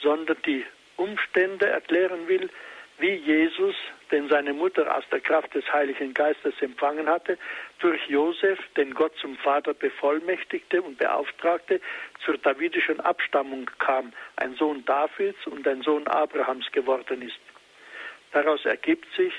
[0.00, 0.64] sondern die
[0.96, 2.50] Umstände erklären will,
[2.98, 3.74] wie Jesus,
[4.10, 7.38] den seine Mutter aus der Kraft des Heiligen Geistes empfangen hatte,
[7.84, 11.82] durch Josef, den Gott zum Vater bevollmächtigte und beauftragte,
[12.24, 17.38] zur davidischen Abstammung kam, ein Sohn Davids und ein Sohn Abrahams geworden ist.
[18.32, 19.34] Daraus ergibt sich,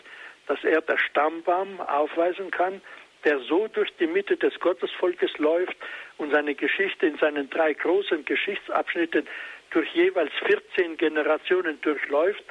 [0.45, 2.81] dass er der Stammbaum aufweisen kann,
[3.23, 5.75] der so durch die Mitte des Gottesvolkes läuft
[6.17, 9.27] und seine Geschichte in seinen drei großen Geschichtsabschnitten
[9.71, 12.43] durch jeweils 14 Generationen durchläuft,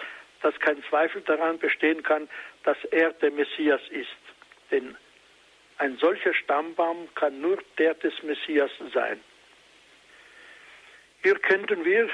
[0.43, 2.29] dass kein Zweifel daran bestehen kann,
[2.65, 4.11] dass er der Messias ist.
[4.73, 4.97] Denn
[5.79, 9.21] ein solcher Stammbaum kann nur der des Messias sein.
[11.23, 12.09] Hier könnten wir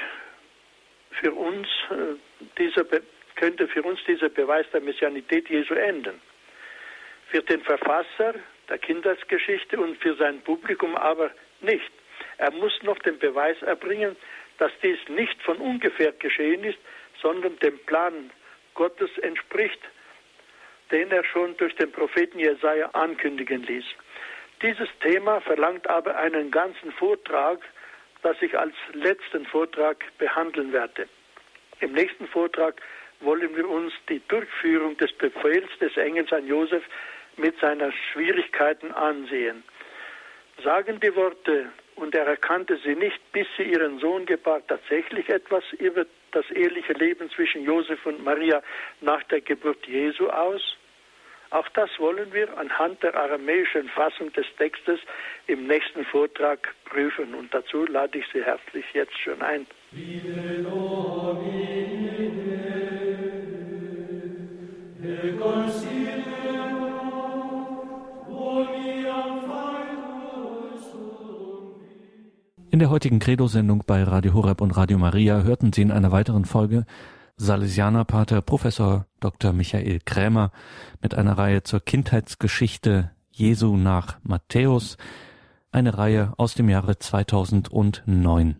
[1.11, 2.15] für uns äh,
[2.57, 2.85] dieser
[3.35, 6.21] könnte für uns dieser Beweis der Messianität Jesu enden.
[7.31, 8.35] Für den Verfasser
[8.69, 11.31] der Kindheitsgeschichte und für sein Publikum aber
[11.61, 11.91] nicht.
[12.37, 14.15] Er muss noch den Beweis erbringen,
[14.59, 16.77] dass dies nicht von ungefähr geschehen ist,
[17.21, 18.31] sondern dem Plan
[18.75, 19.79] Gottes entspricht,
[20.91, 23.85] den er schon durch den Propheten Jesaja ankündigen ließ.
[24.61, 27.59] Dieses Thema verlangt aber einen ganzen Vortrag,
[28.21, 31.07] das ich als letzten Vortrag behandeln werde.
[31.79, 32.81] Im nächsten Vortrag
[33.21, 36.83] wollen wir uns die Durchführung des Befehls des Engels an Josef
[37.37, 39.63] mit seiner Schwierigkeiten ansehen.
[40.63, 45.63] Sagen die Worte, und er erkannte sie nicht, bis sie ihren Sohn gebar, tatsächlich etwas
[45.73, 48.61] über das eheliche Leben zwischen Josef und Maria
[49.01, 50.77] nach der Geburt Jesu aus?
[51.51, 55.01] Auch das wollen wir anhand der aramäischen Fassung des Textes
[55.47, 59.67] im nächsten Vortrag prüfen und dazu lade ich Sie herzlich jetzt schon ein.
[72.71, 76.45] In der heutigen Credo-Sendung bei Radio Horeb und Radio Maria hörten Sie in einer weiteren
[76.45, 76.85] Folge
[77.43, 79.51] Salesianerpater Professor Dr.
[79.51, 80.51] Michael Krämer
[81.01, 84.95] mit einer Reihe zur Kindheitsgeschichte Jesu nach Matthäus,
[85.71, 88.57] eine Reihe aus dem Jahre 2009.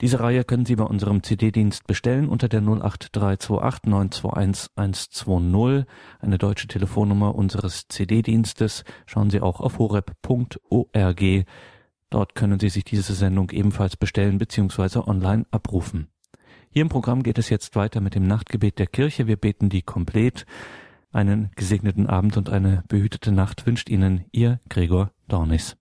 [0.00, 5.86] Diese Reihe können Sie bei unserem CD-Dienst bestellen unter der 08328 921 120,
[6.18, 8.82] eine deutsche Telefonnummer unseres CD-Dienstes.
[9.06, 11.44] Schauen Sie auch auf horeb.org.
[12.10, 14.98] Dort können Sie sich diese Sendung ebenfalls bestellen bzw.
[14.98, 16.08] online abrufen.
[16.78, 19.26] Hier im Programm geht es jetzt weiter mit dem Nachtgebet der Kirche.
[19.26, 20.46] Wir beten die komplett.
[21.10, 25.76] Einen gesegneten Abend und eine behütete Nacht wünscht Ihnen Ihr Gregor Dornis.